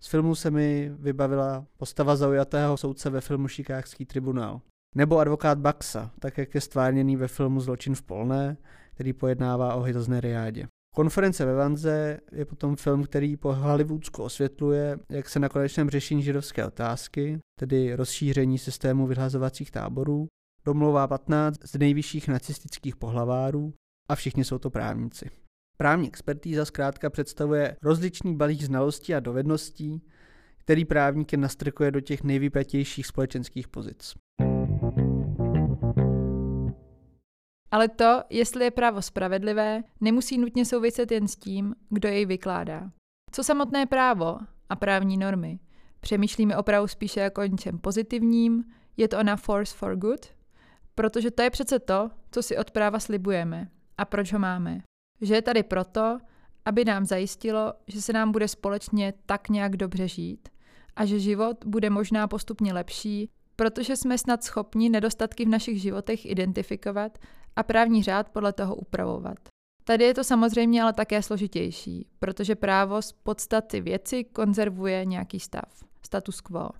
Z 0.00 0.06
filmu 0.06 0.34
se 0.34 0.50
mi 0.50 0.92
vybavila 0.98 1.66
postava 1.76 2.16
zaujatého 2.16 2.76
soudce 2.76 3.10
ve 3.10 3.20
filmu 3.20 3.48
Šikákský 3.48 4.04
tribunál. 4.04 4.60
Nebo 4.94 5.18
advokát 5.18 5.58
Baxa, 5.58 6.10
tak 6.18 6.38
jak 6.38 6.54
je 6.54 6.60
stvárněný 6.60 7.16
ve 7.16 7.28
filmu 7.28 7.60
Zločin 7.60 7.94
v 7.94 8.02
Polné, 8.02 8.56
který 8.98 9.12
pojednává 9.12 9.74
o 9.74 9.80
hrozné 9.80 10.20
riádě. 10.20 10.66
Konference 10.94 11.44
ve 11.44 11.54
Vanze 11.54 12.18
je 12.32 12.44
potom 12.44 12.76
film, 12.76 13.04
který 13.04 13.36
po 13.36 13.54
Hollywoodsku 13.54 14.22
osvětluje, 14.22 14.98
jak 15.08 15.28
se 15.28 15.38
na 15.38 15.48
konečném 15.48 15.90
řešení 15.90 16.22
židovské 16.22 16.66
otázky, 16.66 17.38
tedy 17.60 17.94
rozšíření 17.94 18.58
systému 18.58 19.06
vyhlazovacích 19.06 19.70
táborů, 19.70 20.26
domlouvá 20.64 21.06
15 21.06 21.58
z 21.64 21.78
nejvyšších 21.78 22.28
nacistických 22.28 22.96
pohlavárů 22.96 23.74
a 24.10 24.14
všichni 24.14 24.44
jsou 24.44 24.58
to 24.58 24.70
právníci. 24.70 25.30
Právní 25.76 26.08
expertíza 26.08 26.64
zkrátka 26.64 27.10
představuje 27.10 27.76
rozličný 27.82 28.36
balík 28.36 28.62
znalostí 28.62 29.14
a 29.14 29.20
dovedností, 29.20 30.02
který 30.58 30.84
právníky 30.84 31.36
nastrkuje 31.36 31.90
do 31.90 32.00
těch 32.00 32.22
nejvypjatějších 32.22 33.06
společenských 33.06 33.68
pozic. 33.68 34.14
Ale 37.70 37.88
to, 37.88 38.22
jestli 38.30 38.64
je 38.64 38.70
právo 38.70 39.02
spravedlivé, 39.02 39.82
nemusí 40.00 40.38
nutně 40.38 40.64
souviset 40.64 41.12
jen 41.12 41.28
s 41.28 41.36
tím, 41.36 41.74
kdo 41.90 42.08
jej 42.08 42.26
vykládá. 42.26 42.90
Co 43.32 43.44
samotné 43.44 43.86
právo 43.86 44.38
a 44.68 44.76
právní 44.76 45.16
normy? 45.16 45.58
Přemýšlíme 46.00 46.56
o 46.56 46.62
právu 46.62 46.86
spíše 46.86 47.20
jako 47.20 47.40
o 47.40 47.46
něčem 47.46 47.78
pozitivním, 47.78 48.64
je 48.96 49.08
to 49.08 49.18
ona 49.18 49.36
force 49.36 49.76
for 49.76 49.96
good? 49.96 50.26
Protože 50.94 51.30
to 51.30 51.42
je 51.42 51.50
přece 51.50 51.78
to, 51.78 52.10
co 52.30 52.42
si 52.42 52.56
od 52.56 52.70
práva 52.70 53.00
slibujeme. 53.00 53.68
A 53.98 54.04
proč 54.04 54.32
ho 54.32 54.38
máme? 54.38 54.82
Že 55.20 55.34
je 55.34 55.42
tady 55.42 55.62
proto, 55.62 56.18
aby 56.64 56.84
nám 56.84 57.06
zajistilo, 57.06 57.72
že 57.86 58.02
se 58.02 58.12
nám 58.12 58.32
bude 58.32 58.48
společně 58.48 59.14
tak 59.26 59.48
nějak 59.48 59.76
dobře 59.76 60.08
žít 60.08 60.48
a 60.96 61.04
že 61.04 61.20
život 61.20 61.56
bude 61.66 61.90
možná 61.90 62.28
postupně 62.28 62.72
lepší, 62.72 63.30
protože 63.56 63.96
jsme 63.96 64.18
snad 64.18 64.44
schopni 64.44 64.88
nedostatky 64.88 65.44
v 65.44 65.48
našich 65.48 65.82
životech 65.82 66.26
identifikovat 66.26 67.18
a 67.58 67.62
právní 67.62 68.02
řád 68.02 68.28
podle 68.28 68.52
toho 68.52 68.74
upravovat. 68.74 69.38
Tady 69.84 70.04
je 70.04 70.14
to 70.14 70.24
samozřejmě 70.24 70.82
ale 70.82 70.92
také 70.92 71.22
složitější, 71.22 72.06
protože 72.18 72.54
právo 72.54 73.02
z 73.02 73.12
podstaty 73.12 73.80
věci 73.80 74.24
konzervuje 74.24 75.04
nějaký 75.04 75.40
stav, 75.40 75.84
status 76.02 76.40
quo. 76.40 76.70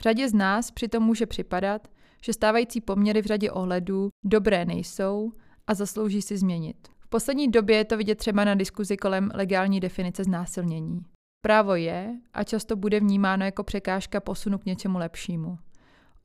Řadě 0.00 0.28
z 0.28 0.34
nás 0.34 0.70
přitom 0.70 1.02
může 1.02 1.26
připadat, 1.26 1.88
že 2.22 2.32
stávající 2.32 2.80
poměry 2.80 3.22
v 3.22 3.26
řadě 3.26 3.50
ohledů 3.50 4.08
dobré 4.24 4.64
nejsou 4.64 5.32
a 5.66 5.74
zaslouží 5.74 6.22
si 6.22 6.36
změnit. 6.38 6.76
V 6.98 7.08
poslední 7.08 7.48
době 7.48 7.76
je 7.76 7.84
to 7.84 7.96
vidět 7.96 8.14
třeba 8.14 8.44
na 8.44 8.54
diskuzi 8.54 8.96
kolem 8.96 9.30
legální 9.34 9.80
definice 9.80 10.24
znásilnění. 10.24 11.04
Právo 11.40 11.74
je 11.74 12.16
a 12.32 12.44
často 12.44 12.76
bude 12.76 13.00
vnímáno 13.00 13.44
jako 13.44 13.64
překážka 13.64 14.20
posunu 14.20 14.58
k 14.58 14.64
něčemu 14.64 14.98
lepšímu. 14.98 15.58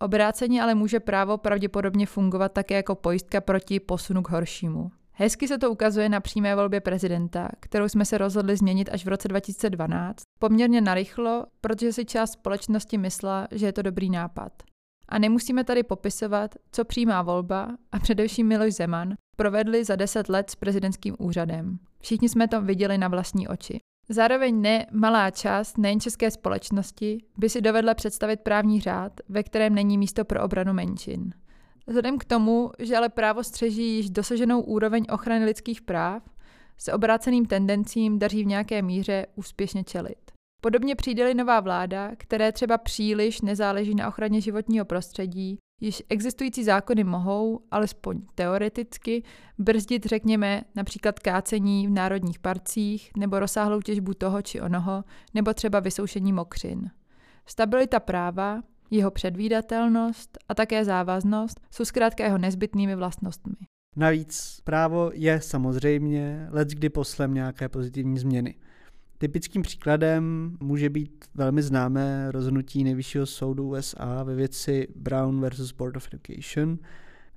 Obráceně 0.01 0.61
ale 0.61 0.75
může 0.75 0.99
právo 0.99 1.37
pravděpodobně 1.37 2.05
fungovat 2.05 2.51
také 2.51 2.75
jako 2.75 2.95
pojistka 2.95 3.41
proti 3.41 3.79
posunu 3.79 4.21
k 4.21 4.29
horšímu. 4.29 4.91
Hezky 5.11 5.47
se 5.47 5.57
to 5.57 5.71
ukazuje 5.71 6.09
na 6.09 6.19
přímé 6.19 6.55
volbě 6.55 6.81
prezidenta, 6.81 7.49
kterou 7.59 7.89
jsme 7.89 8.05
se 8.05 8.17
rozhodli 8.17 8.57
změnit 8.57 8.89
až 8.91 9.05
v 9.05 9.07
roce 9.07 9.27
2012, 9.27 10.23
poměrně 10.39 10.81
narychlo, 10.81 11.45
protože 11.61 11.93
si 11.93 12.05
část 12.05 12.31
společnosti 12.31 12.97
myslela, 12.97 13.47
že 13.51 13.65
je 13.65 13.73
to 13.73 13.81
dobrý 13.81 14.09
nápad. 14.09 14.51
A 15.09 15.19
nemusíme 15.19 15.63
tady 15.63 15.83
popisovat, 15.83 16.55
co 16.71 16.85
přímá 16.85 17.21
volba 17.21 17.77
a 17.91 17.99
především 17.99 18.47
Miloš 18.47 18.73
Zeman 18.73 19.13
provedli 19.37 19.83
za 19.83 19.95
deset 19.95 20.29
let 20.29 20.49
s 20.49 20.55
prezidentským 20.55 21.15
úřadem. 21.19 21.79
Všichni 21.99 22.29
jsme 22.29 22.47
to 22.47 22.61
viděli 22.61 22.97
na 22.97 23.07
vlastní 23.07 23.47
oči. 23.47 23.79
Zároveň 24.09 24.61
ne 24.61 24.85
malá 24.91 25.31
část 25.31 25.77
nejen 25.77 25.99
české 25.99 26.31
společnosti 26.31 27.23
by 27.37 27.49
si 27.49 27.61
dovedla 27.61 27.93
představit 27.93 28.39
právní 28.39 28.81
řád, 28.81 29.13
ve 29.29 29.43
kterém 29.43 29.75
není 29.75 29.97
místo 29.97 30.25
pro 30.25 30.43
obranu 30.43 30.73
menšin. 30.73 31.33
Vzhledem 31.87 32.17
k 32.17 32.25
tomu, 32.25 32.71
že 32.79 32.97
ale 32.97 33.09
právo 33.09 33.43
střeží 33.43 33.95
již 33.95 34.09
dosaženou 34.09 34.61
úroveň 34.61 35.05
ochrany 35.11 35.45
lidských 35.45 35.81
práv, 35.81 36.23
se 36.77 36.93
obráceným 36.93 37.45
tendencím 37.45 38.19
daří 38.19 38.43
v 38.43 38.47
nějaké 38.47 38.81
míře 38.81 39.25
úspěšně 39.35 39.83
čelit. 39.83 40.31
Podobně 40.61 40.95
přijde 40.95 41.33
nová 41.33 41.59
vláda, 41.59 42.11
které 42.17 42.51
třeba 42.51 42.77
příliš 42.77 43.41
nezáleží 43.41 43.95
na 43.95 44.07
ochraně 44.07 44.41
životního 44.41 44.85
prostředí, 44.85 45.57
již 45.81 46.03
existující 46.09 46.63
zákony 46.63 47.03
mohou, 47.03 47.59
alespoň 47.71 48.21
teoreticky, 48.35 49.23
brzdit, 49.57 50.05
řekněme, 50.05 50.61
například 50.75 51.19
kácení 51.19 51.87
v 51.87 51.91
národních 51.91 52.39
parcích 52.39 53.11
nebo 53.17 53.39
rozsáhlou 53.39 53.81
těžbu 53.81 54.13
toho 54.13 54.41
či 54.41 54.61
onoho, 54.61 55.03
nebo 55.33 55.53
třeba 55.53 55.79
vysoušení 55.79 56.33
mokřin. 56.33 56.91
Stabilita 57.45 57.99
práva, 57.99 58.61
jeho 58.91 59.11
předvídatelnost 59.11 60.37
a 60.49 60.55
také 60.55 60.85
závaznost 60.85 61.59
jsou 61.71 61.85
zkrátka 61.85 62.23
jeho 62.23 62.37
nezbytnými 62.37 62.95
vlastnostmi. 62.95 63.55
Navíc 63.95 64.61
právo 64.63 65.11
je 65.13 65.41
samozřejmě 65.41 66.47
let 66.51 66.67
kdy 66.67 66.89
poslem 66.89 67.33
nějaké 67.33 67.69
pozitivní 67.69 68.19
změny. 68.19 68.55
Typickým 69.21 69.61
příkladem 69.61 70.57
může 70.59 70.89
být 70.89 71.25
velmi 71.35 71.61
známé 71.61 72.31
rozhodnutí 72.31 72.83
nejvyššího 72.83 73.25
soudu 73.25 73.69
USA 73.69 74.23
ve 74.23 74.35
věci 74.35 74.87
Brown 74.95 75.41
versus 75.41 75.71
Board 75.71 75.95
of 75.95 76.07
Education, 76.13 76.77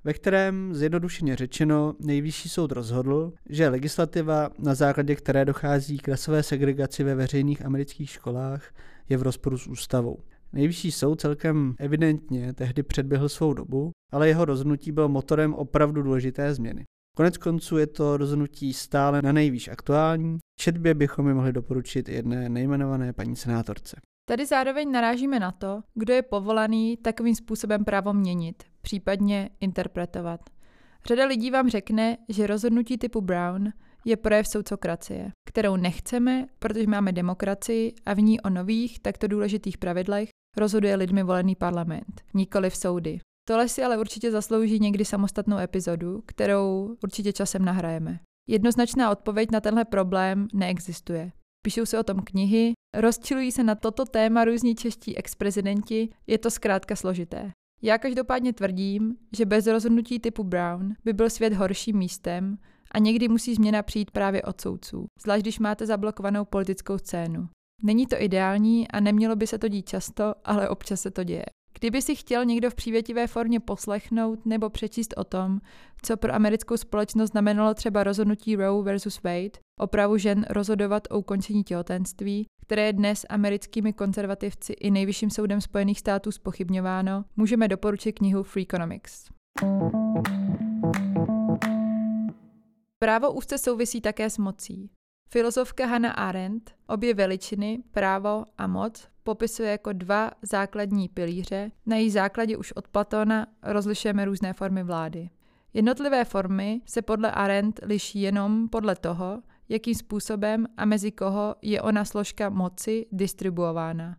ve 0.03 0.13
kterém 0.13 0.75
zjednodušeně 0.75 1.35
řečeno 1.35 1.95
nejvyšší 1.99 2.49
soud 2.49 2.71
rozhodl, 2.71 3.33
že 3.49 3.69
legislativa, 3.69 4.49
na 4.59 4.75
základě 4.75 5.15
které 5.15 5.45
dochází 5.45 5.97
k 5.97 6.07
rasové 6.07 6.43
segregaci 6.43 7.03
ve 7.03 7.15
veřejných 7.15 7.65
amerických 7.65 8.09
školách, 8.09 8.73
je 9.09 9.17
v 9.17 9.23
rozporu 9.23 9.57
s 9.57 9.67
ústavou. 9.67 10.19
Nejvyšší 10.53 10.91
soud 10.91 11.21
celkem 11.21 11.75
evidentně 11.79 12.53
tehdy 12.53 12.83
předběhl 12.83 13.29
svou 13.29 13.53
dobu, 13.53 13.91
ale 14.11 14.27
jeho 14.27 14.45
rozhodnutí 14.45 14.91
bylo 14.91 15.09
motorem 15.09 15.53
opravdu 15.53 16.01
důležité 16.01 16.53
změny. 16.53 16.83
Konec 17.17 17.37
konců 17.37 17.77
je 17.77 17.87
to 17.87 18.17
rozhodnutí 18.17 18.73
stále 18.73 19.21
na 19.21 19.31
nejvýš 19.31 19.67
aktuální. 19.67 20.37
Četbě 20.59 20.93
bychom 20.93 21.27
je 21.27 21.33
mohli 21.33 21.53
doporučit 21.53 22.09
jedné 22.09 22.49
nejmenované 22.49 23.13
paní 23.13 23.35
senátorce. 23.35 23.97
Tady 24.27 24.45
zároveň 24.45 24.91
narážíme 24.91 25.39
na 25.39 25.51
to, 25.51 25.81
kdo 25.93 26.13
je 26.13 26.21
povolaný 26.21 26.97
takovým 26.97 27.35
způsobem 27.35 27.85
právo 27.85 28.13
měnit, 28.13 28.63
případně 28.81 29.49
interpretovat. 29.59 30.39
Řada 31.05 31.25
lidí 31.25 31.51
vám 31.51 31.69
řekne, 31.69 32.17
že 32.29 32.47
rozhodnutí 32.47 32.97
typu 32.97 33.21
Brown 33.21 33.69
je 34.05 34.17
projev 34.17 34.47
soudcokracie, 34.47 35.31
kterou 35.45 35.75
nechceme, 35.75 36.45
protože 36.59 36.87
máme 36.87 37.11
demokracii 37.11 37.93
a 38.05 38.13
v 38.13 38.21
ní 38.21 38.41
o 38.41 38.49
nových, 38.49 38.99
takto 38.99 39.27
důležitých 39.27 39.77
pravidlech 39.77 40.29
rozhoduje 40.57 40.95
lidmi 40.95 41.23
volený 41.23 41.55
parlament, 41.55 42.21
nikoli 42.33 42.69
v 42.69 42.75
soudy. 42.75 43.19
Tohle 43.47 43.69
si 43.69 43.83
ale 43.83 43.97
určitě 43.97 44.31
zaslouží 44.31 44.79
někdy 44.79 45.05
samostatnou 45.05 45.57
epizodu, 45.57 46.23
kterou 46.25 46.95
určitě 47.03 47.33
časem 47.33 47.65
nahrajeme. 47.65 48.19
Jednoznačná 48.49 49.11
odpověď 49.11 49.51
na 49.51 49.61
tenhle 49.61 49.85
problém 49.85 50.47
neexistuje. 50.53 51.31
Píšou 51.65 51.85
se 51.85 51.99
o 51.99 52.03
tom 52.03 52.19
knihy, 52.19 52.73
rozčilují 52.95 53.51
se 53.51 53.63
na 53.63 53.75
toto 53.75 54.05
téma 54.05 54.45
různí 54.45 54.75
čeští 54.75 55.17
ex-prezidenti, 55.17 56.09
je 56.27 56.37
to 56.37 56.51
zkrátka 56.51 56.95
složité. 56.95 57.51
Já 57.81 57.97
každopádně 57.97 58.53
tvrdím, 58.53 59.15
že 59.37 59.45
bez 59.45 59.67
rozhodnutí 59.67 60.19
typu 60.19 60.43
Brown 60.43 60.93
by 61.05 61.13
byl 61.13 61.29
svět 61.29 61.53
horším 61.53 61.97
místem 61.97 62.57
a 62.91 62.99
někdy 62.99 63.27
musí 63.27 63.55
změna 63.55 63.83
přijít 63.83 64.11
právě 64.11 64.41
od 64.41 64.61
soudců, 64.61 65.05
zvlášť 65.21 65.41
když 65.41 65.59
máte 65.59 65.85
zablokovanou 65.85 66.45
politickou 66.45 66.97
scénu. 66.97 67.49
Není 67.83 68.07
to 68.07 68.21
ideální 68.21 68.87
a 68.87 68.99
nemělo 68.99 69.35
by 69.35 69.47
se 69.47 69.57
to 69.57 69.67
dít 69.67 69.89
často, 69.89 70.33
ale 70.43 70.69
občas 70.69 71.01
se 71.01 71.11
to 71.11 71.23
děje. 71.23 71.45
Kdyby 71.79 72.01
si 72.01 72.15
chtěl 72.15 72.45
někdo 72.45 72.69
v 72.69 72.75
přívětivé 72.75 73.27
formě 73.27 73.59
poslechnout 73.59 74.45
nebo 74.45 74.69
přečíst 74.69 75.13
o 75.17 75.23
tom, 75.23 75.59
co 76.01 76.17
pro 76.17 76.35
americkou 76.35 76.77
společnost 76.77 77.31
znamenalo 77.31 77.73
třeba 77.73 78.03
rozhodnutí 78.03 78.55
Roe 78.55 78.83
versus 78.83 79.23
Wade, 79.23 79.59
o 79.79 79.87
právu 79.87 80.17
žen 80.17 80.45
rozhodovat 80.49 81.07
o 81.09 81.19
ukončení 81.19 81.63
těhotenství, 81.63 82.45
které 82.61 82.85
je 82.85 82.93
dnes 82.93 83.25
americkými 83.29 83.93
konzervativci 83.93 84.73
i 84.73 84.91
nejvyšším 84.91 85.29
soudem 85.29 85.61
Spojených 85.61 85.99
států 85.99 86.31
spochybňováno, 86.31 87.25
můžeme 87.35 87.67
doporučit 87.67 88.11
knihu 88.11 88.43
Free 88.43 88.65
Economics. 88.69 89.29
Právo 92.99 93.33
úzce 93.33 93.57
souvisí 93.57 94.01
také 94.01 94.29
s 94.29 94.37
mocí. 94.37 94.89
Filozofka 95.35 95.85
Hannah 95.85 96.13
Arendt 96.17 96.75
obě 96.87 97.13
veličiny, 97.13 97.83
právo 97.91 98.45
a 98.57 98.67
moc, 98.67 99.07
popisuje 99.23 99.71
jako 99.71 99.93
dva 99.93 100.31
základní 100.41 101.09
pilíře. 101.09 101.71
Na 101.85 101.95
její 101.95 102.11
základě 102.11 102.57
už 102.57 102.71
od 102.71 102.87
Platona 102.87 103.47
rozlišujeme 103.63 104.25
různé 104.25 104.53
formy 104.53 104.83
vlády. 104.83 105.29
Jednotlivé 105.73 106.25
formy 106.25 106.81
se 106.85 107.01
podle 107.01 107.31
Arendt 107.31 107.79
liší 107.83 108.21
jenom 108.21 108.69
podle 108.69 108.95
toho, 108.95 109.41
jakým 109.69 109.95
způsobem 109.95 110.67
a 110.77 110.85
mezi 110.85 111.11
koho 111.11 111.55
je 111.61 111.81
ona 111.81 112.05
složka 112.05 112.49
moci 112.49 113.05
distribuována. 113.11 114.17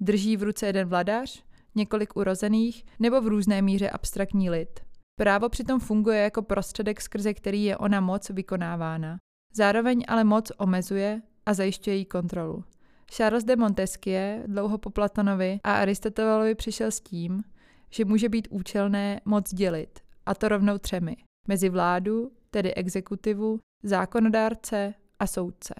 Drží 0.00 0.36
v 0.36 0.42
ruce 0.42 0.66
jeden 0.66 0.88
vladař, 0.88 1.44
několik 1.74 2.16
urozených 2.16 2.84
nebo 2.98 3.20
v 3.20 3.26
různé 3.26 3.62
míře 3.62 3.90
abstraktní 3.90 4.50
lid. 4.50 4.80
Právo 5.20 5.48
přitom 5.48 5.80
funguje 5.80 6.22
jako 6.22 6.42
prostředek, 6.42 7.00
skrze 7.00 7.34
který 7.34 7.64
je 7.64 7.76
ona 7.76 8.00
moc 8.00 8.30
vykonávána. 8.30 9.18
Zároveň 9.54 10.04
ale 10.08 10.24
moc 10.24 10.52
omezuje 10.58 11.22
a 11.46 11.54
zajišťuje 11.54 11.96
její 11.96 12.04
kontrolu. 12.04 12.64
Charles 13.12 13.44
de 13.44 13.56
Montesquieu 13.56 14.42
dlouho 14.46 14.78
po 14.78 14.90
Platonovi 14.90 15.60
a 15.64 15.74
Aristotelovi 15.74 16.54
přišel 16.54 16.90
s 16.90 17.00
tím, 17.00 17.42
že 17.90 18.04
může 18.04 18.28
být 18.28 18.48
účelné 18.50 19.20
moc 19.24 19.54
dělit, 19.54 20.00
a 20.26 20.34
to 20.34 20.48
rovnou 20.48 20.78
třemi. 20.78 21.16
Mezi 21.48 21.68
vládu, 21.68 22.30
tedy 22.50 22.74
exekutivu, 22.74 23.58
zákonodárce 23.82 24.94
a 25.18 25.26
soudce. 25.26 25.74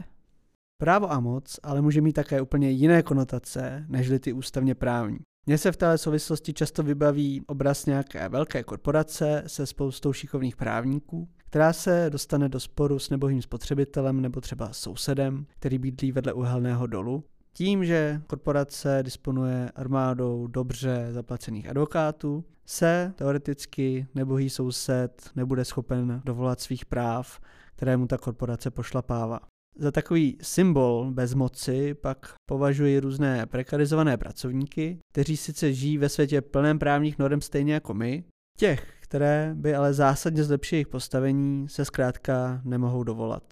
Právo 0.81 1.13
a 1.13 1.21
moc 1.21 1.61
ale 1.63 1.83
může 1.83 2.01
mít 2.01 2.13
také 2.13 2.41
úplně 2.41 2.71
jiné 2.71 3.03
konotace, 3.03 3.85
nežli 3.89 4.19
ty 4.19 4.33
ústavně 4.33 4.75
právní. 4.75 5.19
Mně 5.47 5.59
se 5.59 5.73
v 5.73 5.77
této 5.77 5.99
souvislosti 5.99 6.53
často 6.53 6.83
vybaví 6.83 7.43
obraz 7.47 7.87
nějaké 7.87 8.29
velké 8.29 8.63
korporace 8.63 9.43
se 9.47 9.67
spoustou 9.67 10.13
šikovných 10.13 10.57
právníků, 10.57 11.29
která 11.53 11.73
se 11.73 12.07
dostane 12.11 12.49
do 12.49 12.61
sporu 12.61 12.99
s 12.99 13.11
nebohým 13.11 13.43
spotřebitelem 13.43 14.21
nebo 14.21 14.41
třeba 14.41 14.73
sousedem, 14.73 15.47
který 15.59 15.79
bydlí 15.79 16.13
vedle 16.13 16.33
uhelného 16.33 16.87
dolu. 16.87 17.25
Tím, 17.53 17.85
že 17.85 18.23
korporace 18.27 18.99
disponuje 19.03 19.71
armádou 19.75 20.47
dobře 20.47 21.09
zaplacených 21.11 21.69
advokátů, 21.69 22.45
se 22.67 23.13
teoreticky 23.17 24.07
nebohý 24.15 24.51
soused 24.51 25.31
nebude 25.37 25.65
schopen 25.65 26.23
dovolat 26.25 26.61
svých 26.61 26.85
práv, 26.85 27.41
které 27.77 27.97
mu 27.97 28.07
ta 28.07 28.19
korporace 28.19 28.71
pošlapává. 28.71 29.41
Za 29.79 29.91
takový 29.91 30.39
symbol 30.43 31.11
bezmoci 31.11 31.95
pak 31.95 32.35
považuji 32.47 33.01
různé 33.01 33.47
prekarizované 33.47 34.17
pracovníky, 34.17 34.99
kteří 35.13 35.37
sice 35.37 35.73
žijí 35.73 35.99
ve 35.99 36.09
světě 36.09 36.41
plném 36.41 36.79
právních 36.79 37.19
norm 37.19 37.41
stejně 37.41 37.75
jako 37.75 37.95
my, 37.95 38.25
těch, 38.59 39.02
které 39.13 39.55
by 39.55 39.75
ale 39.75 39.95
zásadně 39.95 40.45
zlepšily 40.45 40.77
jejich 40.77 40.89
postavení, 40.89 41.69
se 41.69 41.85
zkrátka 41.85 42.61
nemohou 42.65 43.05
dovolat. 43.05 43.43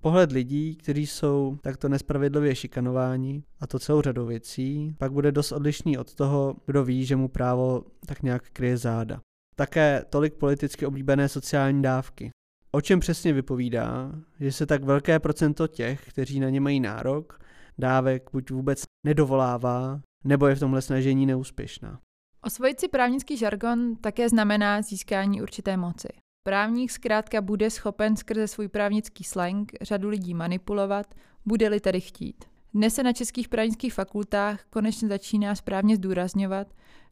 Pohled 0.00 0.32
lidí, 0.32 0.76
kteří 0.76 1.06
jsou 1.06 1.58
takto 1.62 1.88
nespravedlivě 1.88 2.54
šikanováni, 2.54 3.42
a 3.60 3.66
to 3.66 3.78
celou 3.78 4.02
řadou 4.02 4.26
věcí, 4.26 4.94
pak 4.98 5.12
bude 5.12 5.32
dost 5.32 5.52
odlišný 5.52 5.98
od 5.98 6.14
toho, 6.14 6.54
kdo 6.66 6.84
ví, 6.84 7.04
že 7.04 7.16
mu 7.16 7.28
právo 7.28 7.84
tak 8.06 8.22
nějak 8.22 8.50
kryje 8.50 8.76
záda. 8.76 9.20
Také 9.56 10.04
tolik 10.10 10.34
politicky 10.34 10.86
oblíbené 10.86 11.28
sociální 11.28 11.82
dávky. 11.82 12.30
O 12.72 12.80
čem 12.80 13.00
přesně 13.00 13.32
vypovídá, 13.32 14.12
že 14.40 14.52
se 14.52 14.66
tak 14.66 14.84
velké 14.84 15.18
procento 15.18 15.66
těch, 15.66 16.08
kteří 16.08 16.40
na 16.40 16.50
ně 16.50 16.60
mají 16.60 16.80
nárok, 16.80 17.40
dávek 17.78 18.30
buď 18.32 18.50
vůbec 18.50 18.82
nedovolává, 19.06 20.00
nebo 20.24 20.46
je 20.46 20.54
v 20.54 20.60
tomhle 20.60 20.82
snažení 20.82 21.26
neúspěšná. 21.26 22.00
Osvojit 22.42 22.80
si 22.80 22.88
právnický 22.88 23.36
žargon 23.36 23.96
také 23.96 24.28
znamená 24.28 24.82
získání 24.82 25.42
určité 25.42 25.76
moci. 25.76 26.08
Právník 26.42 26.90
zkrátka 26.90 27.40
bude 27.40 27.70
schopen 27.70 28.16
skrze 28.16 28.48
svůj 28.48 28.68
právnický 28.68 29.24
slang 29.24 29.72
řadu 29.82 30.08
lidí 30.08 30.34
manipulovat, 30.34 31.14
bude-li 31.46 31.80
tedy 31.80 32.00
chtít. 32.00 32.44
Dnes 32.74 32.94
se 32.94 33.02
na 33.02 33.12
českých 33.12 33.48
právnických 33.48 33.94
fakultách 33.94 34.60
konečně 34.70 35.08
začíná 35.08 35.54
správně 35.54 35.96
zdůrazňovat, 35.96 36.66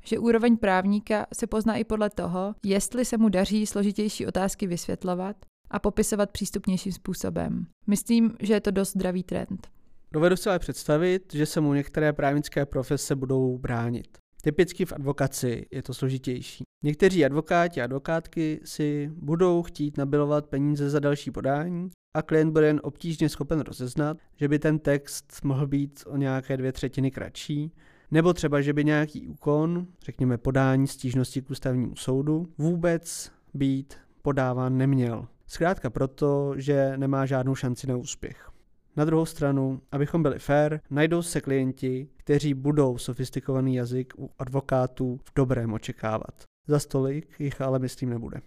že 0.04 0.18
úroveň 0.18 0.56
právníka 0.56 1.26
se 1.35 1.47
pozná 1.47 1.76
i 1.76 1.85
podle 1.85 2.11
toho, 2.11 2.54
jestli 2.64 3.04
se 3.04 3.18
mu 3.18 3.28
daří 3.28 3.66
složitější 3.66 4.26
otázky 4.26 4.66
vysvětlovat 4.66 5.37
a 5.70 5.78
popisovat 5.78 6.30
přístupnějším 6.30 6.92
způsobem. 6.92 7.66
Myslím, 7.87 8.37
že 8.40 8.54
je 8.54 8.61
to 8.61 8.70
dost 8.70 8.92
zdravý 8.92 9.23
trend. 9.23 9.68
Dovedu 10.12 10.37
si 10.37 10.49
ale 10.49 10.58
představit, 10.58 11.35
že 11.35 11.47
se 11.47 11.61
mu 11.61 11.75
některé 11.75 12.12
právnické 12.12 12.66
profese 12.66 13.16
budou 13.16 13.58
bránit. 13.58 14.18
Typicky 14.49 14.85
v 14.85 14.93
advokaci 14.93 15.67
je 15.71 15.82
to 15.82 15.95
složitější. 15.95 16.65
Někteří 16.84 17.25
advokáti 17.25 17.80
a 17.80 17.84
advokátky 17.84 18.61
si 18.65 19.11
budou 19.15 19.63
chtít 19.63 19.97
nabilovat 19.99 20.47
peníze 20.47 20.91
za 20.91 21.00
další 21.00 21.30
podání 21.30 21.91
a 22.17 22.23
klient 22.23 22.52
bude 22.52 22.67
jen 22.67 22.80
obtížně 22.82 23.28
schopen 23.28 23.61
rozeznat, 23.61 24.17
že 24.37 24.49
by 24.49 24.58
ten 24.58 24.78
text 24.78 25.41
mohl 25.45 25.67
být 25.67 26.02
o 26.06 26.17
nějaké 26.17 26.56
dvě 26.56 26.73
třetiny 26.73 27.11
kratší, 27.11 27.73
nebo 28.11 28.32
třeba, 28.32 28.61
že 28.61 28.73
by 28.73 28.84
nějaký 28.84 29.26
úkon, 29.26 29.87
řekněme 30.02 30.39
podání 30.39 30.87
stížnosti 30.87 31.43
k 31.43 31.50
ústavnímu 31.50 31.97
soudu, 31.97 32.49
vůbec 32.58 33.32
být 33.54 33.95
podáván 34.23 34.76
neměl. 34.76 35.28
Zkrátka 35.47 35.91
proto, 35.91 36.52
že 36.56 36.93
nemá 36.97 37.26
žádnou 37.26 37.54
šanci 37.54 37.87
na 37.87 37.97
úspěch. 37.97 38.50
Na 38.99 39.04
druhou 39.04 39.26
stranu, 39.26 39.80
abychom 39.93 40.23
byli 40.23 40.39
fair, 40.39 40.80
najdou 40.91 41.23
se 41.23 41.41
klienti, 41.41 42.08
kteří 42.17 42.54
budou 42.54 42.99
sofistikovaný 42.99 43.75
jazyk 43.75 44.13
u 44.19 44.30
advokátů 44.39 45.21
v 45.25 45.32
dobrém 45.37 45.73
očekávat. 45.73 46.43
Za 46.69 46.78
stolik 46.78 47.41
jich 47.41 47.61
ale 47.61 47.78
myslím 47.78 48.11
nebude. 48.11 48.41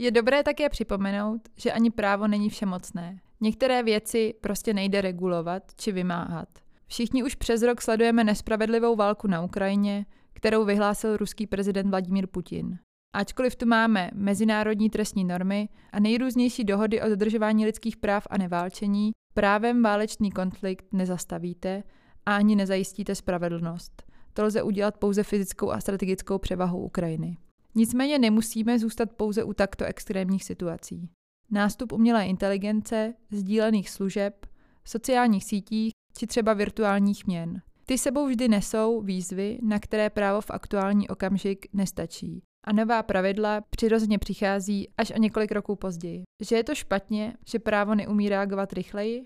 Je 0.00 0.10
dobré 0.10 0.42
také 0.42 0.68
připomenout, 0.68 1.40
že 1.56 1.72
ani 1.72 1.90
právo 1.90 2.28
není 2.28 2.50
všemocné. 2.50 3.20
Některé 3.40 3.82
věci 3.82 4.34
prostě 4.40 4.74
nejde 4.74 5.00
regulovat 5.00 5.62
či 5.76 5.92
vymáhat. 5.92 6.48
Všichni 6.86 7.22
už 7.22 7.34
přes 7.34 7.62
rok 7.62 7.82
sledujeme 7.82 8.24
nespravedlivou 8.24 8.96
válku 8.96 9.26
na 9.26 9.42
Ukrajině, 9.42 10.06
kterou 10.32 10.64
vyhlásil 10.64 11.16
ruský 11.16 11.46
prezident 11.46 11.90
Vladimír 11.90 12.26
Putin. 12.26 12.78
Ačkoliv 13.14 13.56
tu 13.56 13.66
máme 13.66 14.10
mezinárodní 14.14 14.90
trestní 14.90 15.24
normy 15.24 15.68
a 15.92 16.00
nejrůznější 16.00 16.64
dohody 16.64 17.02
o 17.02 17.08
dodržování 17.08 17.66
lidských 17.66 17.96
práv 17.96 18.26
a 18.30 18.38
neválčení, 18.38 19.12
právem 19.34 19.82
válečný 19.82 20.30
konflikt 20.30 20.86
nezastavíte 20.92 21.82
a 22.26 22.36
ani 22.36 22.56
nezajistíte 22.56 23.14
spravedlnost. 23.14 24.02
To 24.32 24.44
lze 24.44 24.62
udělat 24.62 24.96
pouze 24.96 25.22
fyzickou 25.22 25.70
a 25.70 25.80
strategickou 25.80 26.38
převahou 26.38 26.80
Ukrajiny. 26.80 27.36
Nicméně 27.74 28.18
nemusíme 28.18 28.78
zůstat 28.78 29.10
pouze 29.12 29.44
u 29.44 29.52
takto 29.52 29.84
extrémních 29.84 30.44
situací. 30.44 31.08
Nástup 31.50 31.92
umělé 31.92 32.26
inteligence, 32.26 33.14
sdílených 33.30 33.90
služeb, 33.90 34.46
sociálních 34.84 35.44
sítích 35.44 35.92
či 36.16 36.26
třeba 36.26 36.54
virtuálních 36.54 37.26
měn. 37.26 37.62
Ty 37.86 37.98
sebou 37.98 38.26
vždy 38.26 38.48
nesou 38.48 39.00
výzvy, 39.00 39.58
na 39.62 39.78
které 39.78 40.10
právo 40.10 40.40
v 40.40 40.50
aktuální 40.50 41.08
okamžik 41.08 41.66
nestačí. 41.72 42.42
A 42.64 42.72
nová 42.72 43.02
pravidla 43.02 43.60
přirozeně 43.70 44.18
přichází 44.18 44.88
až 44.98 45.10
o 45.10 45.18
několik 45.18 45.52
roků 45.52 45.76
později. 45.76 46.22
Že 46.42 46.56
je 46.56 46.64
to 46.64 46.74
špatně, 46.74 47.34
že 47.46 47.58
právo 47.58 47.94
neumí 47.94 48.28
reagovat 48.28 48.72
rychleji? 48.72 49.24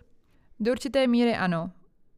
Do 0.61 0.73
určité 0.73 1.07
míry 1.07 1.35
ano. 1.35 1.71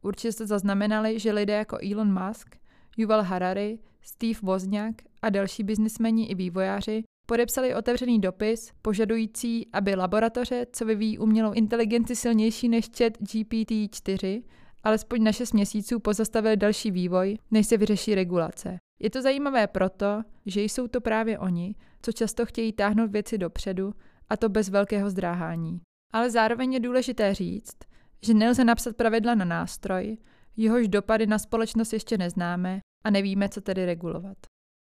Určitě 0.03 0.33
jste 0.33 0.47
zaznamenali, 0.47 1.19
že 1.19 1.33
lidé 1.33 1.53
jako 1.53 1.79
Elon 1.93 2.25
Musk, 2.25 2.57
Yuval 2.97 3.23
Harari, 3.23 3.79
Steve 4.03 4.39
Wozniak 4.43 4.95
a 5.23 5.31
další 5.31 5.63
biznismeni 5.63 6.27
i 6.27 6.35
vývojáři 6.35 7.03
podepsali 7.27 7.75
otevřený 7.75 8.21
dopis 8.21 8.73
požadující, 8.83 9.67
aby 9.73 9.95
laboratoře, 9.95 10.67
co 10.73 10.85
vyvíjí 10.85 11.19
umělou 11.19 11.53
inteligenci 11.53 12.17
silnější 12.17 12.69
než 12.69 12.89
chat 12.99 13.13
GPT-4, 13.13 14.43
alespoň 14.85 15.23
na 15.23 15.33
6 15.33 15.53
měsíců 15.53 16.01
pozastavili 16.01 16.57
další 16.57 16.91
vývoj, 16.91 17.39
než 17.51 17.67
se 17.67 17.77
vyřeší 17.77 18.15
regulace. 18.15 18.79
Je 19.01 19.11
to 19.11 19.23
zajímavé 19.23 19.67
proto, 19.67 20.23
že 20.47 20.63
jsou 20.63 20.89
to 20.89 21.01
právě 21.01 21.39
oni, 21.39 21.75
co 22.03 22.13
často 22.13 22.47
chtějí 22.47 22.73
táhnout 22.73 23.11
věci 23.11 23.39
dopředu, 23.39 23.95
a 24.29 24.37
to 24.37 24.49
bez 24.49 24.69
velkého 24.69 25.11
zdráhání. 25.11 25.81
Ale 26.13 26.31
zároveň 26.31 26.73
je 26.73 26.81
důležité 26.81 27.35
říct, 27.35 27.77
že 28.23 28.35
nelze 28.35 28.65
napsat 28.65 28.97
pravidla 28.97 29.35
na 29.35 29.45
nástroj, 29.45 30.17
jehož 30.57 30.89
dopady 30.89 31.27
na 31.27 31.39
společnost 31.39 31.93
ještě 31.93 32.19
neznáme 32.19 32.81
a 33.05 33.11
nevíme, 33.11 33.49
co 33.49 33.61
tedy 33.61 33.87
regulovat. 33.87 34.37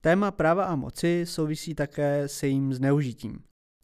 Téma 0.03 0.31
práva 0.31 0.65
a 0.65 0.77
moci 0.77 1.27
souvisí 1.27 1.75
také 1.75 2.29
se 2.29 2.47
jejím 2.47 2.75
zneužitím. 2.75 3.39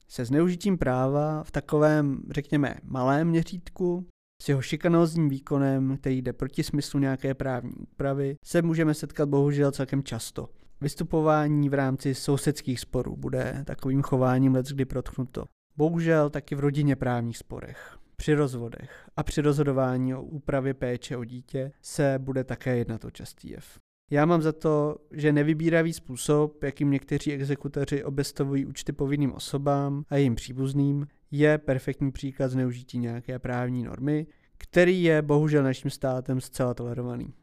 Se 0.08 0.24
zneužitím 0.24 0.78
práva 0.78 1.44
v 1.44 1.50
takovém, 1.50 2.22
řekněme, 2.30 2.74
malém 2.82 3.28
měřítku, 3.28 4.06
s 4.42 4.48
jeho 4.48 4.62
šikanózním 4.62 5.28
výkonem, 5.28 5.96
který 5.96 6.22
jde 6.22 6.32
proti 6.32 6.62
smyslu 6.62 7.00
nějaké 7.00 7.34
právní 7.34 7.74
úpravy, 7.74 8.36
se 8.44 8.62
můžeme 8.62 8.94
setkat 8.94 9.28
bohužel 9.28 9.72
celkem 9.72 10.02
často. 10.02 10.48
Vystupování 10.80 11.68
v 11.68 11.74
rámci 11.74 12.14
sousedských 12.14 12.80
sporů 12.80 13.16
bude 13.16 13.62
takovým 13.66 14.02
chováním 14.02 14.54
let 14.54 14.66
kdy 14.66 14.84
protknuto. 14.84 15.44
Bohužel 15.76 16.30
taky 16.30 16.54
v 16.54 16.60
rodině 16.60 16.96
právních 16.96 17.38
sporech. 17.38 17.98
Při 18.16 18.34
rozvodech 18.34 19.10
a 19.16 19.22
při 19.22 19.40
rozhodování 19.40 20.14
o 20.14 20.22
úpravě 20.22 20.74
péče 20.74 21.16
o 21.16 21.24
dítě 21.24 21.72
se 21.82 22.14
bude 22.18 22.44
také 22.44 22.76
jednat 22.76 23.04
o 23.04 23.10
častý 23.10 23.50
jev. 23.50 23.78
Já 24.10 24.26
mám 24.26 24.42
za 24.42 24.52
to, 24.52 24.96
že 25.10 25.32
nevybíravý 25.32 25.92
způsob, 25.92 26.62
jakým 26.62 26.90
někteří 26.90 27.32
exekutoři 27.32 28.04
obestavují 28.04 28.66
účty 28.66 28.92
povinným 28.92 29.32
osobám 29.32 30.04
a 30.08 30.16
jejím 30.16 30.34
příbuzným, 30.34 31.06
je 31.38 31.58
perfektní 31.58 32.12
příklad 32.12 32.50
zneužití 32.50 32.98
nějaké 32.98 33.38
právní 33.38 33.82
normy, 33.82 34.26
který 34.58 35.02
je 35.02 35.22
bohužel 35.22 35.62
naším 35.62 35.90
státem 35.90 36.40
zcela 36.40 36.74
tolerovaný. 36.74 37.34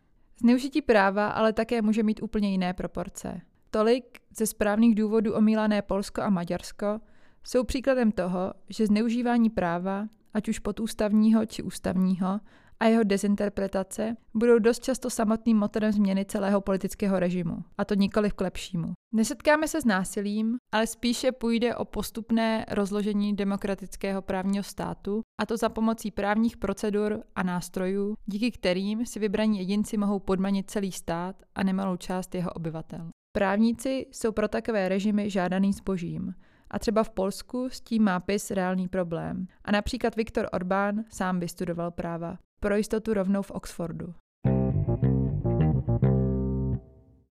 Zneužití 0.41 0.82
práva 0.82 1.27
ale 1.27 1.53
také 1.53 1.82
může 1.82 2.03
mít 2.03 2.23
úplně 2.23 2.51
jiné 2.51 2.73
proporce. 2.73 3.41
Tolik 3.69 4.19
ze 4.38 4.45
správných 4.45 4.95
důvodů 4.95 5.34
omílané 5.34 5.82
Polsko 5.82 6.21
a 6.21 6.29
Maďarsko 6.29 6.99
jsou 7.43 7.63
příkladem 7.63 8.12
toho, 8.12 8.53
že 8.69 8.88
zneužívání 8.88 9.49
práva 9.49 10.08
ať 10.34 10.50
už 10.50 10.60
podústavního 10.60 11.46
či 11.46 11.63
ústavního, 11.63 12.39
a 12.80 12.86
jeho 12.86 13.04
dezinterpretace 13.04 14.15
budou 14.34 14.60
dost 14.60 14.84
často 14.84 15.10
samotným 15.10 15.58
motorem 15.58 15.91
změny 15.91 16.26
celého 16.26 16.62
politického 16.62 17.19
režimu, 17.19 17.63
a 17.78 17.86
to 17.86 17.93
nikoli 17.93 18.32
k 18.32 18.41
lepšímu. 18.41 18.93
Nesetkáme 19.15 19.67
se 19.67 19.82
s 19.82 19.86
násilím, 19.86 20.58
ale 20.72 20.88
spíše 20.88 21.32
půjde 21.32 21.76
o 21.76 21.86
postupné 21.86 22.65
rozložení 22.72 23.36
demokratického 23.36 24.22
právního 24.22 24.63
státu, 24.63 25.22
a 25.41 25.46
to 25.46 25.58
za 25.58 25.69
pomocí 25.69 26.12
právních 26.12 26.58
procedur 26.58 27.24
a 27.36 27.43
nástrojů, 27.43 28.15
díky 28.26 28.52
kterým 28.52 29.06
si 29.06 29.19
vybraní 29.19 29.60
jedinci 29.60 29.98
mohou 29.98 30.19
podmanit 30.19 30.72
celý 30.72 30.91
stát 30.91 31.36
a 31.56 31.63
nemalou 31.63 31.98
část 31.98 32.36
jeho 32.36 32.52
obyvatel. 32.52 33.10
Právníci 33.38 34.06
jsou 34.12 34.32
pro 34.32 34.48
takové 34.48 34.89
režimy 34.89 35.30
žádaný 35.30 35.74
zbožím, 35.74 36.34
a 36.74 36.80
třeba 36.80 37.04
v 37.04 37.10
Polsku 37.10 37.70
s 37.70 37.82
tím 37.82 38.04
má 38.04 38.20
PIS 38.20 38.52
reálný 38.52 38.88
problém. 38.88 39.48
A 39.66 39.72
například 39.72 40.16
Viktor 40.16 40.48
Orbán 40.54 41.04
sám 41.10 41.40
vystudoval 41.40 41.92
práva 41.92 42.38
pro 42.60 42.76
jistotu 42.76 43.14
rovnou 43.14 43.42
v 43.42 43.52
Oxfordu. 43.52 44.14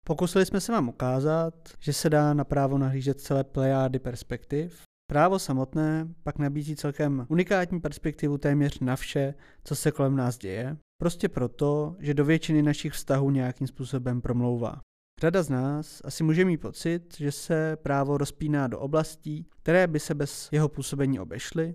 Pokusili 0.06 0.46
jsme 0.46 0.60
se 0.60 0.72
vám 0.72 0.88
ukázat, 0.88 1.54
že 1.80 1.92
se 1.92 2.10
dá 2.10 2.34
na 2.34 2.44
právo 2.44 2.78
nahlížet 2.78 3.20
celé 3.20 3.44
plejády 3.44 3.98
perspektiv. 3.98 4.82
Právo 5.10 5.38
samotné 5.38 6.08
pak 6.22 6.38
nabízí 6.38 6.76
celkem 6.76 7.26
unikátní 7.28 7.80
perspektivu 7.80 8.38
téměř 8.38 8.80
na 8.80 8.96
vše, 8.96 9.34
co 9.64 9.76
se 9.76 9.92
kolem 9.92 10.16
nás 10.16 10.38
děje, 10.38 10.76
prostě 11.00 11.28
proto, 11.28 11.96
že 11.98 12.14
do 12.14 12.24
většiny 12.24 12.62
našich 12.62 12.92
vztahů 12.92 13.30
nějakým 13.30 13.66
způsobem 13.66 14.20
promlouvá. 14.20 14.80
Řada 15.20 15.42
z 15.42 15.48
nás 15.48 16.02
asi 16.04 16.24
může 16.24 16.44
mít 16.44 16.56
pocit, 16.56 17.16
že 17.16 17.32
se 17.32 17.76
právo 17.76 18.18
rozpíná 18.18 18.66
do 18.66 18.78
oblastí, 18.80 19.46
které 19.62 19.86
by 19.86 20.00
se 20.00 20.14
bez 20.14 20.48
jeho 20.52 20.68
působení 20.68 21.20
obešly, 21.20 21.74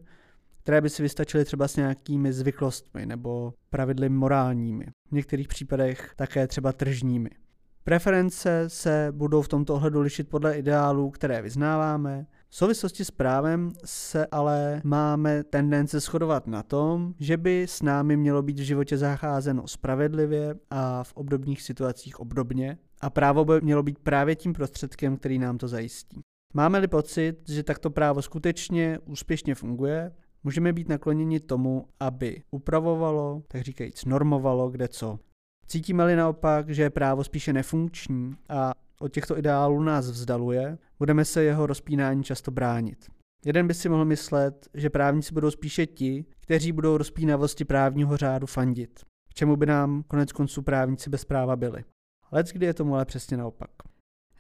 které 0.63 0.82
by 0.82 0.89
si 0.89 1.04
vystačily 1.04 1.45
třeba 1.45 1.67
s 1.67 1.75
nějakými 1.75 2.34
zvyklostmi 2.34 3.06
nebo 3.06 3.54
pravidly 3.69 4.10
morálními, 4.10 4.86
v 5.10 5.12
některých 5.12 5.47
případech 5.47 6.13
také 6.15 6.47
třeba 6.47 6.73
tržními. 6.73 7.30
Preference 7.84 8.63
se 8.67 9.08
budou 9.12 9.41
v 9.41 9.47
tomto 9.47 9.75
ohledu 9.75 10.01
lišit 10.01 10.30
podle 10.30 10.58
ideálů, 10.58 11.10
které 11.10 11.41
vyznáváme. 11.41 12.25
V 12.49 12.56
souvislosti 12.56 13.06
s 13.06 13.12
právem 13.12 13.73
se 13.86 14.25
ale 14.25 14.82
máme 14.84 15.43
tendence 15.43 15.99
shodovat 15.99 16.47
na 16.47 16.63
tom, 16.63 17.13
že 17.19 17.38
by 17.38 17.63
s 17.63 17.82
námi 17.82 18.17
mělo 18.17 18.41
být 18.41 18.60
v 18.60 18.63
životě 18.63 18.97
zacházeno 18.97 19.67
spravedlivě 19.67 20.56
a 20.69 21.04
v 21.04 21.13
obdobných 21.13 21.62
situacích 21.62 22.19
obdobně 22.19 22.77
a 23.01 23.09
právo 23.09 23.45
by 23.45 23.61
mělo 23.61 23.83
být 23.83 23.99
právě 23.99 24.35
tím 24.35 24.53
prostředkem, 24.53 25.17
který 25.17 25.39
nám 25.39 25.57
to 25.57 25.67
zajistí. 25.67 26.21
Máme-li 26.53 26.87
pocit, 26.87 27.49
že 27.49 27.63
takto 27.63 27.89
právo 27.89 28.21
skutečně 28.21 28.99
úspěšně 29.05 29.55
funguje, 29.55 30.11
můžeme 30.43 30.73
být 30.73 30.89
nakloněni 30.89 31.39
tomu, 31.39 31.85
aby 31.99 32.43
upravovalo, 32.51 33.43
tak 33.47 33.61
říkajíc 33.61 34.05
normovalo, 34.05 34.69
kde 34.69 34.87
co. 34.87 35.19
Cítíme-li 35.67 36.15
naopak, 36.15 36.69
že 36.69 36.83
je 36.83 36.89
právo 36.89 37.23
spíše 37.23 37.53
nefunkční 37.53 38.35
a 38.49 38.73
od 38.99 39.13
těchto 39.13 39.37
ideálů 39.37 39.83
nás 39.83 40.09
vzdaluje, 40.09 40.77
budeme 40.99 41.25
se 41.25 41.43
jeho 41.43 41.65
rozpínání 41.67 42.23
často 42.23 42.51
bránit. 42.51 43.09
Jeden 43.45 43.67
by 43.67 43.73
si 43.73 43.89
mohl 43.89 44.05
myslet, 44.05 44.69
že 44.73 44.89
právníci 44.89 45.33
budou 45.33 45.51
spíše 45.51 45.85
ti, 45.85 46.25
kteří 46.39 46.71
budou 46.71 46.97
rozpínavosti 46.97 47.65
právního 47.65 48.17
řádu 48.17 48.47
fandit. 48.47 48.99
K 49.29 49.33
čemu 49.33 49.55
by 49.55 49.65
nám 49.65 50.03
konec 50.03 50.31
konců 50.31 50.61
právníci 50.61 51.09
bez 51.09 51.25
práva 51.25 51.55
byli. 51.55 51.83
Lec 52.31 52.51
kdy 52.51 52.65
je 52.65 52.73
tomu 52.73 52.95
ale 52.95 53.05
přesně 53.05 53.37
naopak. 53.37 53.69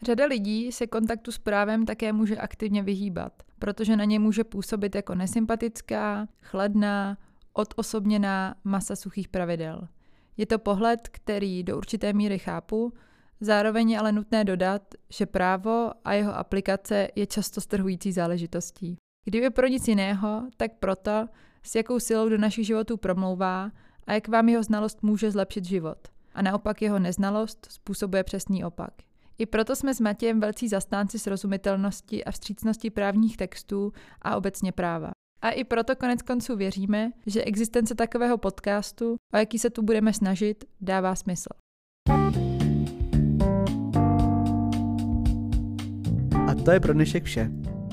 Řada 0.05 0.25
lidí 0.25 0.71
se 0.71 0.87
kontaktu 0.87 1.31
s 1.31 1.37
právem 1.37 1.85
také 1.85 2.13
může 2.13 2.37
aktivně 2.37 2.83
vyhýbat, 2.83 3.43
protože 3.59 3.95
na 3.97 4.03
ně 4.03 4.19
může 4.19 4.43
působit 4.43 4.95
jako 4.95 5.15
nesympatická, 5.15 6.27
chladná, 6.41 7.17
odosobněná 7.53 8.55
masa 8.63 8.95
suchých 8.95 9.27
pravidel. 9.27 9.87
Je 10.37 10.45
to 10.45 10.59
pohled, 10.59 11.07
který 11.07 11.63
do 11.63 11.77
určité 11.77 12.13
míry 12.13 12.39
chápu, 12.39 12.93
zároveň 13.39 13.89
je 13.89 13.99
ale 13.99 14.11
nutné 14.11 14.43
dodat, 14.43 14.81
že 15.09 15.25
právo 15.25 15.91
a 16.05 16.13
jeho 16.13 16.35
aplikace 16.35 17.07
je 17.15 17.25
často 17.27 17.61
strhující 17.61 18.11
záležitostí. 18.11 18.97
Kdyby 19.25 19.49
pro 19.49 19.67
nic 19.67 19.87
jiného, 19.87 20.43
tak 20.57 20.71
proto, 20.79 21.27
s 21.63 21.75
jakou 21.75 21.99
silou 21.99 22.29
do 22.29 22.37
našich 22.37 22.65
životů 22.65 22.97
promlouvá 22.97 23.71
a 24.07 24.13
jak 24.13 24.27
vám 24.27 24.49
jeho 24.49 24.63
znalost 24.63 25.03
může 25.03 25.31
zlepšit 25.31 25.65
život. 25.65 26.07
A 26.33 26.41
naopak 26.41 26.81
jeho 26.81 26.99
neznalost 26.99 27.67
způsobuje 27.69 28.23
přesný 28.23 28.63
opak. 28.63 28.93
I 29.37 29.45
proto 29.45 29.75
jsme 29.75 29.93
s 29.93 29.99
Matějem 29.99 30.39
velcí 30.39 30.67
zastánci 30.67 31.19
srozumitelnosti 31.19 32.23
a 32.23 32.31
vstřícnosti 32.31 32.89
právních 32.89 33.37
textů 33.37 33.93
a 34.21 34.35
obecně 34.35 34.71
práva. 34.71 35.11
A 35.41 35.49
i 35.49 35.63
proto 35.63 35.95
konec 35.95 36.21
konců 36.21 36.55
věříme, 36.55 37.11
že 37.25 37.43
existence 37.43 37.95
takového 37.95 38.37
podcastu, 38.37 39.15
o 39.33 39.37
jaký 39.37 39.59
se 39.59 39.69
tu 39.69 39.81
budeme 39.81 40.13
snažit, 40.13 40.65
dává 40.81 41.15
smysl. 41.15 41.49
A 46.47 46.55
to 46.65 46.71
je 46.71 46.79
pro 46.79 46.93
dnešek 46.93 47.23
vše. 47.23 47.51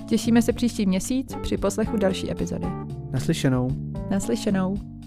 Těšíme 0.08 0.42
se 0.42 0.52
příští 0.52 0.86
měsíc 0.86 1.34
při 1.42 1.56
poslechu 1.56 1.96
další 1.96 2.30
epizody. 2.30 2.66
Naslyšenou. 3.10 3.68
Naslyšenou. 4.10 4.97